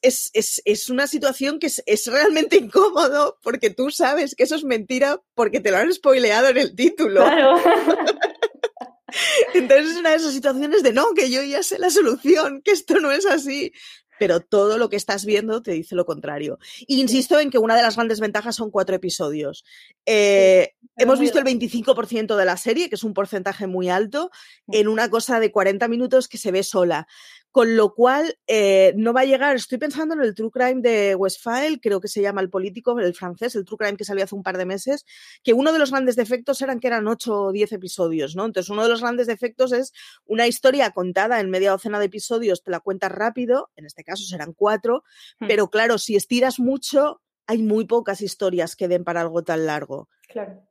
es, 0.64 0.88
una 0.88 1.08
situación 1.08 1.58
que 1.58 1.66
es, 1.66 2.06
realmente 2.06 2.58
incómodo 2.58 3.38
porque 3.42 3.70
tú 3.70 3.90
sabes 3.90 4.36
que 4.36 4.44
eso 4.44 4.54
es 4.54 4.62
mentira 4.62 5.20
porque 5.34 5.58
te 5.58 5.72
lo 5.72 5.78
han 5.78 5.92
spoileado 5.92 6.46
en 6.46 6.58
el 6.58 6.76
título. 6.76 7.22
Claro. 7.22 7.56
Entonces 9.54 9.90
es 9.90 9.96
una 9.96 10.10
de 10.10 10.16
esas 10.16 10.32
situaciones 10.32 10.84
de 10.84 10.92
no, 10.92 11.12
que 11.12 11.28
yo 11.28 11.42
ya 11.42 11.64
sé 11.64 11.80
la 11.80 11.90
solución, 11.90 12.62
que 12.62 12.70
esto 12.70 13.00
no 13.00 13.10
es 13.10 13.26
así. 13.26 13.72
Pero 14.20 14.38
todo 14.38 14.78
lo 14.78 14.88
que 14.88 14.96
estás 14.96 15.24
viendo 15.24 15.60
te 15.60 15.72
dice 15.72 15.96
lo 15.96 16.06
contrario. 16.06 16.60
insisto 16.86 17.40
en 17.40 17.50
que 17.50 17.58
una 17.58 17.74
de 17.74 17.82
las 17.82 17.96
grandes 17.96 18.20
ventajas 18.20 18.54
son 18.54 18.70
cuatro 18.70 18.94
episodios. 18.94 19.64
Eh, 20.06 20.74
hemos 20.96 21.18
visto 21.18 21.38
el 21.40 21.44
25% 21.44 22.36
de 22.36 22.44
la 22.44 22.56
serie, 22.56 22.88
que 22.88 22.94
es 22.94 23.04
un 23.04 23.14
porcentaje 23.14 23.66
muy 23.66 23.88
alto, 23.88 24.30
en 24.68 24.86
una 24.86 25.10
cosa 25.10 25.40
de 25.40 25.50
40 25.50 25.88
minutos 25.88 26.28
que 26.28 26.38
se 26.38 26.52
ve 26.52 26.62
sola 26.62 27.08
con 27.50 27.76
lo 27.76 27.94
cual 27.94 28.38
eh, 28.46 28.92
no 28.96 29.12
va 29.12 29.22
a 29.22 29.24
llegar, 29.24 29.56
estoy 29.56 29.78
pensando 29.78 30.14
en 30.14 30.20
el 30.20 30.34
True 30.34 30.50
Crime 30.50 30.80
de 30.82 31.14
Westfile, 31.14 31.80
creo 31.80 32.00
que 32.00 32.08
se 32.08 32.20
llama 32.20 32.40
el 32.40 32.50
político, 32.50 32.98
el 32.98 33.14
francés, 33.14 33.54
el 33.56 33.64
True 33.64 33.78
Crime 33.78 33.96
que 33.96 34.04
salió 34.04 34.24
hace 34.24 34.34
un 34.34 34.42
par 34.42 34.58
de 34.58 34.66
meses, 34.66 35.04
que 35.42 35.54
uno 35.54 35.72
de 35.72 35.78
los 35.78 35.90
grandes 35.90 36.16
defectos 36.16 36.60
eran 36.60 36.78
que 36.78 36.88
eran 36.88 37.08
8 37.08 37.34
o 37.34 37.52
10 37.52 37.72
episodios, 37.72 38.36
¿no? 38.36 38.44
Entonces 38.44 38.70
uno 38.70 38.82
de 38.82 38.90
los 38.90 39.00
grandes 39.00 39.26
defectos 39.26 39.72
es 39.72 39.92
una 40.26 40.46
historia 40.46 40.90
contada 40.90 41.40
en 41.40 41.50
media 41.50 41.70
docena 41.70 41.98
de 41.98 42.06
episodios, 42.06 42.62
te 42.62 42.70
la 42.70 42.80
cuentas 42.80 43.12
rápido, 43.12 43.70
en 43.76 43.86
este 43.86 44.04
caso 44.04 44.24
serán 44.24 44.52
cuatro, 44.52 45.04
hmm. 45.40 45.46
pero 45.46 45.68
claro, 45.68 45.98
si 45.98 46.16
estiras 46.16 46.60
mucho, 46.60 47.22
hay 47.46 47.62
muy 47.62 47.86
pocas 47.86 48.20
historias 48.20 48.76
que 48.76 48.88
den 48.88 49.04
para 49.04 49.22
algo 49.22 49.42
tan 49.42 49.64
largo. 49.64 50.08
Claro. 50.28 50.67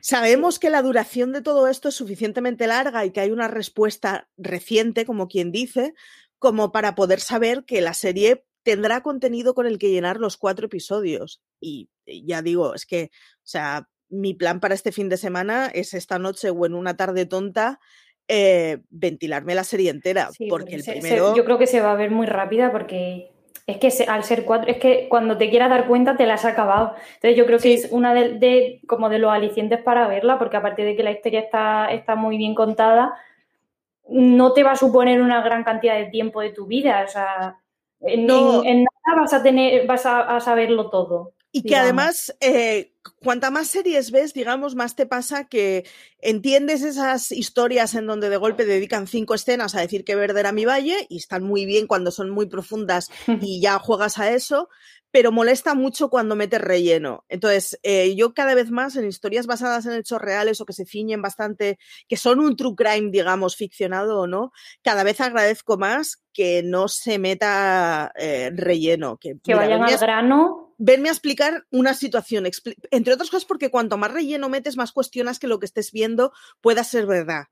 Sabemos 0.00 0.58
que 0.58 0.70
la 0.70 0.82
duración 0.82 1.32
de 1.32 1.42
todo 1.42 1.68
esto 1.68 1.88
es 1.88 1.94
suficientemente 1.94 2.66
larga 2.66 3.04
y 3.04 3.10
que 3.10 3.20
hay 3.20 3.30
una 3.30 3.48
respuesta 3.48 4.28
reciente, 4.36 5.04
como 5.04 5.28
quien 5.28 5.52
dice, 5.52 5.94
como 6.38 6.72
para 6.72 6.94
poder 6.94 7.20
saber 7.20 7.64
que 7.64 7.80
la 7.80 7.94
serie 7.94 8.44
tendrá 8.62 9.02
contenido 9.02 9.54
con 9.54 9.66
el 9.66 9.78
que 9.78 9.90
llenar 9.90 10.18
los 10.18 10.36
cuatro 10.36 10.66
episodios. 10.66 11.42
Y 11.60 11.88
ya 12.06 12.42
digo, 12.42 12.74
es 12.74 12.86
que, 12.86 13.10
o 13.12 13.46
sea, 13.46 13.88
mi 14.08 14.34
plan 14.34 14.60
para 14.60 14.74
este 14.74 14.92
fin 14.92 15.08
de 15.08 15.16
semana 15.16 15.66
es 15.66 15.94
esta 15.94 16.18
noche 16.18 16.50
o 16.50 16.66
en 16.66 16.74
una 16.74 16.96
tarde 16.96 17.26
tonta 17.26 17.80
eh, 18.28 18.78
ventilarme 18.90 19.54
la 19.54 19.64
serie 19.64 19.90
entera. 19.90 20.30
porque 20.48 20.74
el 20.74 20.84
primero... 20.84 21.34
yo 21.36 21.44
creo 21.44 21.58
que 21.58 21.66
se 21.66 21.80
va 21.80 21.92
a 21.92 21.96
ver 21.96 22.10
muy 22.10 22.26
rápida 22.26 22.72
porque 22.72 23.30
es 23.66 23.78
que 23.78 24.04
al 24.04 24.22
ser 24.22 24.44
cuatro, 24.44 24.70
es 24.70 24.78
que 24.78 25.08
cuando 25.08 25.36
te 25.36 25.50
quieras 25.50 25.70
dar 25.70 25.88
cuenta 25.88 26.16
te 26.16 26.26
la 26.26 26.34
has 26.34 26.44
acabado. 26.44 26.94
Entonces 27.14 27.36
yo 27.36 27.46
creo 27.46 27.58
que 27.58 27.74
es 27.74 27.88
una 27.90 28.14
de, 28.14 28.80
como 28.86 29.08
de 29.08 29.18
los 29.18 29.32
alicientes 29.32 29.82
para 29.82 30.06
verla, 30.06 30.38
porque 30.38 30.56
aparte 30.56 30.84
de 30.84 30.94
que 30.94 31.02
la 31.02 31.10
historia 31.10 31.40
está, 31.40 31.86
está 31.90 32.14
muy 32.14 32.36
bien 32.38 32.54
contada, 32.54 33.14
no 34.08 34.52
te 34.52 34.62
va 34.62 34.72
a 34.72 34.76
suponer 34.76 35.20
una 35.20 35.42
gran 35.42 35.64
cantidad 35.64 35.96
de 35.96 36.06
tiempo 36.06 36.40
de 36.40 36.50
tu 36.50 36.66
vida. 36.66 37.02
O 37.04 37.08
sea, 37.08 37.58
en, 38.00 38.26
nada 38.26 39.20
vas 39.20 39.34
a 39.34 39.42
tener, 39.42 39.86
vas 39.86 40.06
a, 40.06 40.38
saberlo 40.40 40.88
todo. 40.90 41.32
Y 41.56 41.62
que 41.62 41.76
además, 41.76 42.36
eh, 42.40 42.92
cuanta 43.22 43.50
más 43.50 43.68
series 43.68 44.10
ves, 44.10 44.34
digamos, 44.34 44.74
más 44.74 44.94
te 44.94 45.06
pasa 45.06 45.48
que 45.48 45.86
entiendes 46.20 46.82
esas 46.82 47.32
historias 47.32 47.94
en 47.94 48.06
donde 48.06 48.28
de 48.28 48.36
golpe 48.36 48.66
dedican 48.66 49.06
cinco 49.06 49.34
escenas 49.34 49.74
a 49.74 49.80
decir 49.80 50.04
que 50.04 50.16
verde 50.16 50.40
era 50.40 50.52
mi 50.52 50.66
valle 50.66 51.06
y 51.08 51.16
están 51.16 51.42
muy 51.42 51.64
bien 51.64 51.86
cuando 51.86 52.10
son 52.10 52.30
muy 52.30 52.46
profundas 52.46 53.08
y 53.40 53.60
ya 53.60 53.78
juegas 53.78 54.18
a 54.18 54.30
eso, 54.32 54.68
pero 55.10 55.32
molesta 55.32 55.74
mucho 55.74 56.10
cuando 56.10 56.36
metes 56.36 56.60
relleno. 56.60 57.24
Entonces, 57.28 57.78
eh, 57.82 58.14
yo 58.16 58.34
cada 58.34 58.54
vez 58.54 58.70
más 58.70 58.96
en 58.96 59.06
historias 59.06 59.46
basadas 59.46 59.86
en 59.86 59.92
hechos 59.92 60.20
reales 60.20 60.60
o 60.60 60.66
que 60.66 60.72
se 60.72 60.84
ciñen 60.84 61.22
bastante, 61.22 61.78
que 62.08 62.16
son 62.16 62.40
un 62.40 62.56
true 62.56 62.74
crime, 62.76 63.10
digamos, 63.10 63.56
ficcionado 63.56 64.20
o 64.20 64.26
no, 64.26 64.52
cada 64.82 65.04
vez 65.04 65.20
agradezco 65.20 65.78
más 65.78 66.22
que 66.32 66.62
no 66.62 66.88
se 66.88 67.18
meta 67.18 68.12
eh, 68.16 68.50
relleno. 68.54 69.16
Que, 69.16 69.36
que 69.42 69.54
vayan 69.54 69.82
al 69.82 69.98
grano. 69.98 70.74
Venme 70.78 71.08
a 71.08 71.12
explicar 71.12 71.64
una 71.70 71.94
situación, 71.94 72.46
entre 72.90 73.14
otras 73.14 73.30
cosas 73.30 73.46
porque 73.46 73.70
cuanto 73.70 73.96
más 73.96 74.12
relleno 74.12 74.50
metes, 74.50 74.76
más 74.76 74.92
cuestionas 74.92 75.38
que 75.38 75.46
lo 75.46 75.58
que 75.58 75.64
estés 75.64 75.90
viendo 75.90 76.32
pueda 76.60 76.84
ser 76.84 77.06
verdad. 77.06 77.44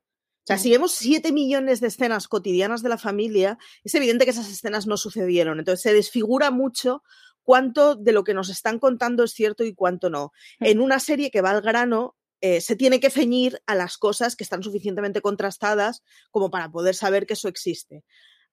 O 0.45 0.47
sea, 0.47 0.59
si 0.59 0.69
vemos 0.69 0.91
siete 0.91 1.31
millones 1.31 1.79
de 1.79 1.87
escenas 1.87 2.27
cotidianas 2.27 2.83
de 2.83 2.89
la 2.89 2.99
familia, 2.99 3.57
es 3.83 3.95
evidente 3.95 4.25
que 4.25 4.31
esas 4.31 4.47
escenas 4.47 4.85
no 4.85 4.95
sucedieron. 4.95 5.57
Entonces 5.57 5.81
se 5.81 5.91
desfigura 5.91 6.51
mucho 6.51 7.01
cuánto 7.45 7.95
de 7.95 8.11
lo 8.11 8.25
que 8.25 8.33
nos 8.33 8.49
están 8.49 8.79
contando 8.79 9.23
es 9.23 9.31
cierto 9.31 9.63
y 9.63 9.73
cuánto 9.73 10.09
no. 10.09 10.33
Mm. 10.59 10.65
En 10.65 10.81
una 10.81 10.99
serie 10.99 11.31
que 11.31 11.41
va 11.41 11.51
al 11.51 11.61
grano, 11.61 12.17
eh, 12.41 12.59
se 12.59 12.75
tiene 12.75 12.99
que 12.99 13.09
ceñir 13.09 13.61
a 13.65 13.75
las 13.75 13.97
cosas 13.97 14.35
que 14.35 14.43
están 14.43 14.63
suficientemente 14.63 15.21
contrastadas 15.21 16.03
como 16.31 16.49
para 16.49 16.69
poder 16.69 16.95
saber 16.95 17.25
que 17.25 17.33
eso 17.33 17.47
existe. 17.47 18.03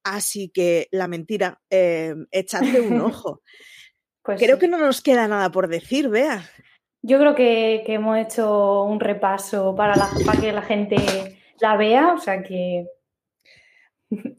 Así 0.05 0.50
que 0.50 0.88
la 0.92 1.09
mentira, 1.09 1.61
eh, 1.70 2.14
echadle 2.31 2.81
un 2.81 3.00
ojo. 3.00 3.42
Pues 4.22 4.40
Creo 4.40 4.59
que 4.59 4.68
no 4.68 4.78
nos 4.78 5.00
queda 5.00 5.26
nada 5.26 5.50
por 5.50 5.66
decir, 5.66 6.09
vea. 6.09 6.48
Yo 7.02 7.18
creo 7.18 7.35
que, 7.35 7.83
hemos 7.88 8.16
hecho 8.18 8.85
un 8.85 9.00
repaso 9.00 9.74
para, 9.74 9.94
para 10.24 10.40
que 10.40 10.52
la 10.52 10.62
gente 10.62 10.96
la 11.59 11.76
vea, 11.76 12.14
o 12.14 12.18
sea 12.18 12.42
que 12.44 12.87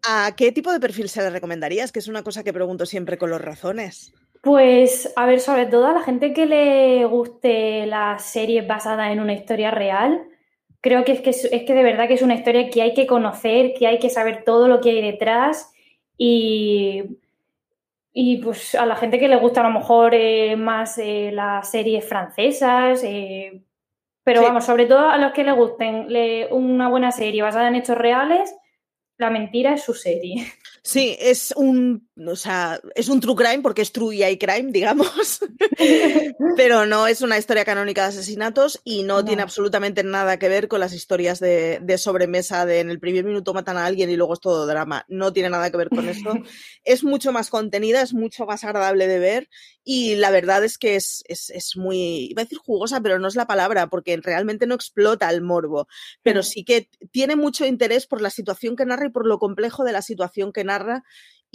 ¿A 0.08 0.34
qué 0.36 0.52
tipo 0.52 0.72
de 0.72 0.80
perfil 0.80 1.10
se 1.10 1.22
le 1.22 1.30
recomendarías? 1.30 1.92
Que 1.92 2.00
es 2.00 2.08
una 2.08 2.24
cosa 2.24 2.44
que 2.44 2.54
pregunto 2.54 2.86
siempre 2.86 3.18
con 3.18 3.30
los 3.30 3.42
razones. 3.42 4.14
Pues, 4.44 5.14
a 5.16 5.26
ver, 5.26 5.40
sobre 5.40 5.68
todo 5.68 5.88
a 5.88 5.94
la 5.94 6.02
gente 6.02 6.34
que 6.34 6.46
le 6.46 7.06
guste 7.06 7.86
las 7.86 8.26
series 8.26 8.68
basadas 8.68 9.10
en 9.10 9.22
una 9.22 9.32
historia 9.32 9.72
real, 9.72 10.28
creo 10.82 11.06
que 11.06 11.14
es, 11.14 11.22
que 11.22 11.30
es 11.30 11.64
que 11.64 11.74
de 11.74 11.82
verdad 11.82 12.10
que 12.10 12.16
es 12.16 12.22
una 12.22 12.36
historia 12.36 12.70
que 12.70 12.82
hay 12.82 12.94
que 12.94 13.08
conocer, 13.08 13.74
que 13.74 13.88
hay 13.88 14.00
que 14.00 14.10
saber 14.10 14.44
todo 14.44 14.68
lo 14.68 14.82
que 14.82 14.90
hay 14.90 15.02
detrás 15.02 15.72
y, 16.18 17.04
y 18.12 18.40
pues 18.40 18.76
a 18.76 18.86
la 18.86 18.98
gente 18.98 19.18
que 19.18 19.30
le 19.30 19.38
gusta 19.38 19.62
a 19.62 19.70
lo 19.70 19.80
mejor 19.80 20.14
eh, 20.14 20.58
más 20.58 20.98
eh, 20.98 21.32
las 21.32 21.72
series 21.72 22.06
francesas, 22.06 23.02
eh, 23.06 23.64
pero 24.26 24.42
vamos, 24.42 24.66
sobre 24.66 24.88
todo 24.88 25.08
a 25.08 25.18
los 25.20 25.32
que 25.32 25.46
le 25.46 25.54
gusten 25.54 26.10
una 26.52 26.90
buena 26.90 27.14
serie 27.14 27.44
basada 27.44 27.70
en 27.70 27.76
hechos 27.76 27.98
reales, 27.98 28.54
La 29.24 29.30
mentira 29.30 29.74
es 29.74 29.84
su 29.86 29.94
serie. 29.94 30.52
Sí, 30.82 31.16
es 31.18 31.54
un, 31.56 32.10
o 32.28 32.36
sea, 32.36 32.82
es 32.94 33.08
un 33.08 33.22
true 33.22 33.38
crime 33.38 33.60
porque 33.60 33.82
es 33.82 33.94
true 33.94 34.18
y 34.18 34.22
hay 34.22 34.38
crime, 34.38 34.70
digamos, 34.70 35.40
pero 36.58 36.86
no 36.86 37.08
es 37.08 37.22
una 37.22 37.38
historia 37.38 37.64
canónica 37.64 38.02
de 38.02 38.10
asesinatos 38.10 38.82
y 38.84 39.04
no, 39.04 39.24
tiene 39.24 39.44
absolutamente 39.44 40.04
nada 40.04 40.38
que 40.38 40.50
ver 40.50 40.68
con 40.68 40.82
las 40.82 40.92
historias 40.92 41.40
de, 41.40 41.80
de, 41.82 41.98
sobremesa 41.98 42.66
de 42.66 42.82
en 42.82 42.90
el 42.90 43.00
primer 43.00 43.24
minuto 43.24 43.54
matan 43.54 43.78
a 43.78 43.86
alguien 43.86 44.10
y 44.10 44.18
luego 44.18 44.34
es 44.34 44.42
todo 44.42 44.68
drama. 44.68 45.06
No 45.08 45.32
tiene 45.32 45.50
nada 45.50 45.72
que 45.72 45.78
ver 45.78 45.88
con 45.88 46.10
eso. 46.10 46.34
es 46.84 47.06
mucho 47.06 47.32
más 47.32 47.50
contenida, 47.50 48.02
es 48.02 48.14
mucho 48.14 48.46
más 48.46 48.66
agradable 48.66 49.08
de 49.08 49.20
ver 49.20 49.50
y 49.84 50.16
la 50.16 50.32
verdad 50.32 50.64
es 50.64 50.78
que 50.78 50.96
es, 50.96 51.24
es, 51.28 51.50
es 51.50 51.76
muy, 51.76 52.30
iba 52.32 52.42
a 52.42 52.46
decir 52.46 52.60
jugosa, 52.60 53.02
pero 53.02 53.20
no 53.20 53.28
es 53.28 53.36
la 53.36 53.48
palabra 53.48 53.88
porque 53.88 54.18
realmente 54.18 54.66
no 54.66 54.76
explota 54.76 55.30
el 55.30 55.42
morbo, 55.42 55.88
pero 56.22 56.44
sí 56.44 56.64
que 56.64 56.90
tiene 57.12 57.36
mucho 57.36 57.66
interés 57.66 58.08
por 58.08 58.22
la 58.22 58.30
situación 58.30 58.76
que 58.76 58.86
narra 58.86 59.08
y 59.08 59.12
por 59.12 59.28
lo 59.28 59.40
complejo 59.40 59.84
de 59.84 59.92
la 59.92 60.02
situación 60.02 60.54
que 60.54 60.64
narra 60.64 61.04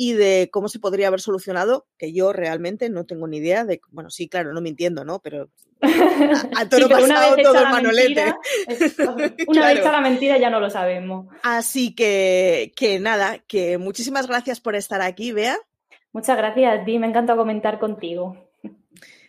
y 0.01 0.13
de 0.13 0.49
cómo 0.53 0.69
se 0.69 0.79
podría 0.79 1.09
haber 1.09 1.21
solucionado, 1.21 1.89
que 1.99 2.13
yo 2.13 2.33
realmente 2.33 2.89
no 2.89 3.05
tengo 3.05 3.27
ni 3.27 3.39
idea 3.39 3.65
de, 3.65 3.81
bueno, 3.91 4.11
sí, 4.11 4.29
claro, 4.29 4.53
no 4.53 4.61
mintiendo, 4.61 5.05
¿no? 5.05 5.19
Pero 5.19 5.51
a, 5.81 5.81
todo 6.71 6.89
pasado, 6.89 7.37
todo 7.43 7.65
manolete. 7.65 8.33
una 9.49 9.67
vez 9.67 9.79
está 9.79 9.91
la 9.91 10.01
mentira 10.01 10.39
ya 10.39 10.51
no 10.51 10.61
lo 10.61 10.71
sabemos. 10.71 11.27
Así 11.43 11.97
que, 11.97 12.73
que 12.77 13.01
nada, 13.01 13.39
que 13.49 13.77
muchísimas 13.79 14.29
gracias 14.29 14.61
por 14.61 14.77
estar 14.77 15.03
aquí, 15.03 15.33
Bea. 15.33 15.59
Muchas 16.13 16.37
gracias 16.37 16.81
a 16.81 16.85
ti, 16.85 16.99
me 16.99 17.07
encanta 17.07 17.37
comentar 17.37 17.79
contigo 17.79 18.49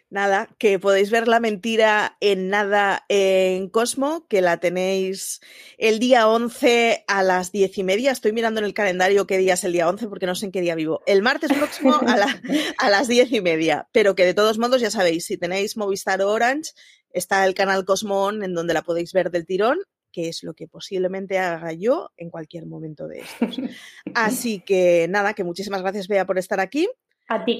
nada, 0.10 0.50
que 0.58 0.80
podéis 0.80 1.12
ver 1.12 1.28
la 1.28 1.40
mentira 1.40 2.18
en 2.20 2.50
nada 2.50 3.06
en 3.10 3.70
Cosmo, 3.70 4.28
que 4.28 4.42
la 4.42 4.58
tenéis 4.58 5.40
el 5.78 6.00
día 6.00 6.28
11 6.28 7.06
a 7.08 7.24
las 7.24 7.52
diez 7.52 7.78
y 7.78 7.84
media. 7.84 8.12
Estoy 8.12 8.34
mirando 8.34 8.60
en 8.60 8.66
el 8.66 8.74
calendario 8.74 9.28
qué 9.28 9.38
día 9.38 9.54
es 9.54 9.64
el 9.64 9.74
día 9.74 9.88
11 9.88 10.08
porque 10.08 10.26
no 10.26 10.36
sé 10.36 10.48
en 10.48 10.52
qué 10.52 10.62
día 10.62 10.76
vivo. 10.76 11.02
El 11.06 11.22
martes 11.22 11.54
próximo 11.54 11.96
a, 12.06 12.90
las 12.90 13.08
diez 13.08 13.32
y 13.32 13.42
media. 13.42 13.88
Pero 13.92 14.16
que 14.16 14.26
de 14.26 14.34
todos 14.34 14.58
modos, 14.58 14.82
ya 14.82 14.92
sabéis, 14.92 15.26
si 15.26 15.38
tenéis 15.38 15.78
Movistar 15.78 16.22
Orange, 16.22 16.72
está 17.12 17.46
el 17.46 17.54
canal 17.54 17.86
Cosmo 17.86 18.32
en 18.32 18.54
donde 18.54 18.74
la 18.74 18.82
podéis 18.82 19.14
ver 19.14 19.32
del 19.32 19.46
tirón 19.46 19.80
que 20.12 20.30
es 20.30 20.44
lo 20.44 20.54
que 20.54 20.68
posiblemente 20.68 21.38
haga 21.38 21.74
yo 21.74 22.12
en 22.18 22.30
cualquier 22.30 22.66
momento 22.66 23.08
de 23.08 23.20
estos. 23.20 23.60
Así 24.14 24.62
que 24.62 25.08
nada, 25.10 25.34
que 25.34 25.44
muchísimas 25.44 25.82
gracias, 25.82 26.08
Bea, 26.08 26.26
por 26.26 26.38
estar 26.38 26.60
aquí. 26.60 26.88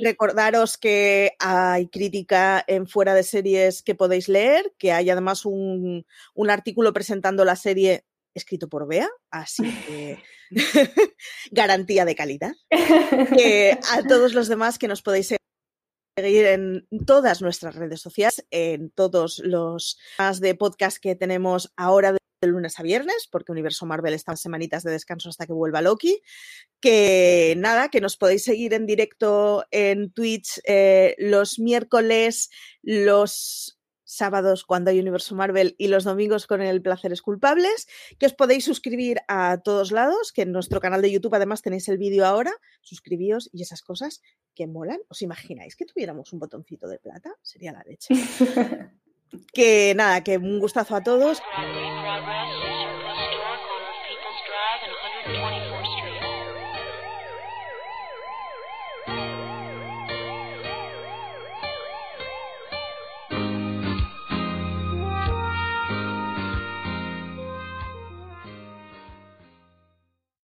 Recordaros 0.02 0.78
que 0.78 1.34
hay 1.38 1.90
crítica 1.90 2.64
en 2.66 2.88
fuera 2.88 3.14
de 3.14 3.22
series 3.22 3.84
que 3.84 3.94
podéis 3.94 4.28
leer, 4.28 4.74
que 4.80 4.92
hay 4.92 5.12
además 5.12 5.46
un, 5.46 6.06
artículo 6.50 6.92
presentando 6.92 7.46
la 7.46 7.56
serie 7.56 8.04
escrito 8.34 8.68
por 8.68 8.88
Bea, 8.88 9.10
así 9.30 9.64
que 9.86 10.24
garantía 11.52 12.06
de 12.06 12.16
calidad. 12.16 12.54
a 12.72 14.08
todos 14.08 14.34
los 14.34 14.48
demás 14.48 14.80
que 14.80 14.88
nos 14.88 15.04
podéis 15.04 15.36
seguir 16.18 16.46
en 16.46 16.88
todas 17.06 17.42
nuestras 17.42 17.76
redes 17.76 18.02
sociales, 18.02 18.46
en 18.50 18.90
todos 18.90 19.40
los 19.44 20.00
más 20.18 20.40
de 20.40 20.56
podcast 20.56 20.98
que 20.98 21.16
tenemos 21.16 21.72
ahora 21.78 22.14
de 22.14 22.20
lunes 22.48 22.80
a 22.80 22.84
viernes, 22.84 23.28
porque 23.30 23.52
Universo 23.52 23.86
Marvel 23.86 24.14
está 24.14 24.36
semanitas 24.36 24.84
de 24.84 24.92
descanso 24.92 25.30
hasta 25.30 25.46
que 25.46 25.54
vuelva 25.54 25.82
Loki. 25.82 26.22
Que 26.80 27.56
nada, 27.58 27.90
que 27.90 28.02
nos 28.02 28.18
podéis 28.18 28.44
seguir 28.44 28.74
en 28.74 28.86
directo 28.86 29.66
en 29.72 30.12
Twitch 30.12 30.62
eh, 30.66 31.16
los 31.18 31.60
miércoles, 31.60 32.50
los 32.82 33.76
sábados 34.06 34.64
cuando 34.64 34.90
hay 34.90 35.00
Universo 35.00 35.36
Marvel 35.36 35.76
y 35.78 35.88
los 35.88 36.04
domingos 36.04 36.48
con 36.48 36.62
el 36.62 36.82
Placeres 36.82 37.22
Culpables, 37.22 37.88
que 38.18 38.26
os 38.26 38.34
podéis 38.34 38.66
suscribir 38.66 39.20
a 39.28 39.62
todos 39.64 39.92
lados, 39.92 40.32
que 40.32 40.42
en 40.42 40.52
nuestro 40.52 40.80
canal 40.80 41.02
de 41.02 41.12
YouTube 41.12 41.36
además 41.36 41.62
tenéis 41.62 41.88
el 41.90 42.00
vídeo 42.00 42.26
ahora, 42.26 42.52
suscribíos 42.82 43.50
y 43.54 43.62
esas 43.62 43.84
cosas 43.84 44.22
que 44.56 44.66
molan. 44.66 45.00
¿Os 45.10 45.22
imagináis 45.22 45.76
que 45.76 45.86
tuviéramos 45.86 46.34
un 46.34 46.40
botoncito 46.40 46.88
de 46.88 46.98
plata? 46.98 47.36
Sería 47.44 47.72
la 47.72 47.84
leche. 47.84 48.16
que 49.54 49.94
nada, 49.96 50.24
que 50.24 50.38
un 50.38 50.60
gustazo 50.60 50.96
a 50.96 51.04
todos. 51.04 51.42